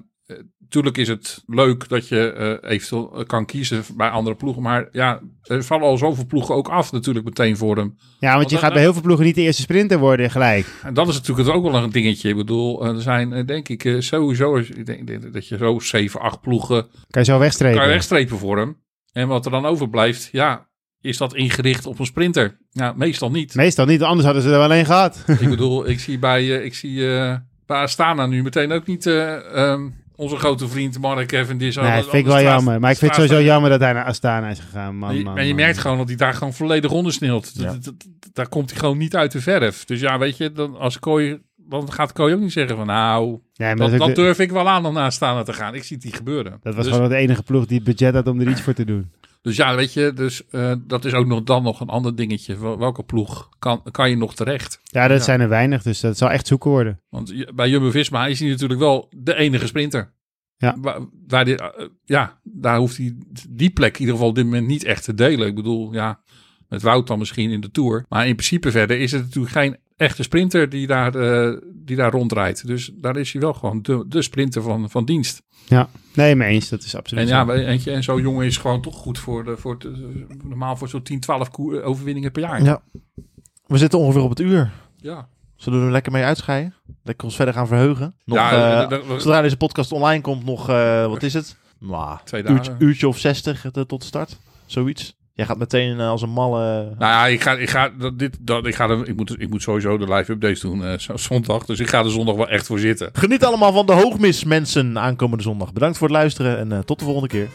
[0.58, 4.62] Natuurlijk is het leuk dat je eh, eventueel kan kiezen bij andere ploegen.
[4.62, 7.96] Maar ja, er vallen al zoveel ploegen ook af natuurlijk meteen voor hem.
[8.18, 10.66] Ja, want je dan- gaat bij heel veel ploegen niet de eerste sprinter worden gelijk.
[10.82, 12.28] En dat is natuurlijk ook wel een dingetje.
[12.28, 14.56] Ik bedoel, er zijn eh, denk ik eh, sowieso...
[14.56, 17.76] Ik denk dat je zo 7, 8 ploegen Kan je zo wegstrepen.
[17.78, 18.76] kan je wegstrepen voor hem.
[19.12, 20.68] En wat er dan overblijft, ja,
[21.06, 22.56] is dat ingericht op een sprinter?
[22.70, 23.54] Ja, meestal niet.
[23.54, 25.24] Meestal niet, anders hadden ze er wel één gehad.
[25.40, 27.34] Ik bedoel, ik zie bij, eh, ik zie, eh,
[27.66, 31.76] bij Astana nu meteen ook niet eh, ehm, onze grote vriend Mark Cavendish.
[31.76, 32.80] nee, vind ik wel jammer.
[32.80, 34.96] Maar ik vind het sowieso jammer dat hij naar Astana is gegaan.
[34.96, 35.62] Man, En je, man, en je man.
[35.62, 37.52] merkt gewoon dat hij daar gewoon volledig ondersneelt.
[37.54, 37.76] Ja.
[38.32, 39.84] Daar komt hij gewoon niet uit de verf.
[39.84, 43.38] Dus ja, weet je, dan, als Kooi, dan gaat Kooi ook niet zeggen van nou,
[43.52, 45.74] Ja, dat, de- durf ik wel aan om naar Astana te gaan.
[45.74, 46.58] Ik zie het niet gebeuren.
[46.62, 48.74] dat was dus, gewoon de enige ploeg die het budget had om er iets voor
[48.74, 49.10] te doen.
[49.46, 52.58] Dus ja, weet je, dus, eh, dat is ook nog, dan nog een ander dingetje.
[52.58, 54.80] Wel- Welke ploeg kan, kan je nog terecht?
[54.84, 55.24] Ja, dat Ja.
[55.24, 57.00] zijn er weinig, dus dat zal echt zoeken worden.
[57.08, 60.14] Want bij Jumbo-Visma is hij natuurlijk wel de enige sprinter.
[60.56, 60.76] Ja.
[60.80, 63.16] Waar, waar die, eh, ja, daar hoeft hij
[63.48, 65.46] die plek in ieder geval op dit moment niet echt te delen.
[65.46, 66.20] Ik bedoel, ja,
[66.68, 68.04] met Wout dan misschien in de Tour.
[68.08, 72.10] Maar in principe verder is het natuurlijk geen echte sprinter die daar, eh, die daar
[72.12, 72.66] rondrijdt.
[72.66, 75.42] Dus daar is hij wel gewoon de, de sprinter van, van dienst.
[75.68, 76.68] Ja, nee, mee eens.
[76.68, 79.56] Dat is absoluut En ja, eentje, en zo'n jongen is gewoon toch goed voor, de,
[79.56, 79.90] voor het, eh,
[80.44, 82.62] normaal voor zo'n 10, 12 koe- overwinningen per jaar.
[82.62, 82.82] Ja.
[83.66, 84.72] We zitten ongeveer op het uur.
[84.96, 85.28] Ja.
[85.56, 86.74] Zullen we er lekker mee uitscheiden?
[87.02, 88.14] Lekker ons verder gaan verheugen?
[88.24, 90.66] Nog, Ja, eh, zodra deze podcast online komt, nog,
[91.06, 91.56] wat is het?
[91.80, 92.86] Nou, Twee uurtje, dagen.
[92.86, 94.36] uurtje of zestig eh, tot de start.
[94.66, 95.16] Zoiets.
[95.36, 96.82] Jij gaat meteen eh, als een malle...
[96.98, 99.50] Nou ja, ik ga, ik ga, dat, dit, dat, ik, ga er, ik, moet, ik
[99.50, 101.64] moet sowieso de live updates doen eh, zo- zondag.
[101.64, 103.10] Dus ik ga er zondag wel echt voor zitten.
[103.12, 105.72] Geniet allemaal van de hoogmis, mensen, aankomende zondag.
[105.72, 107.48] Bedankt voor het luisteren en eh, tot de volgende keer.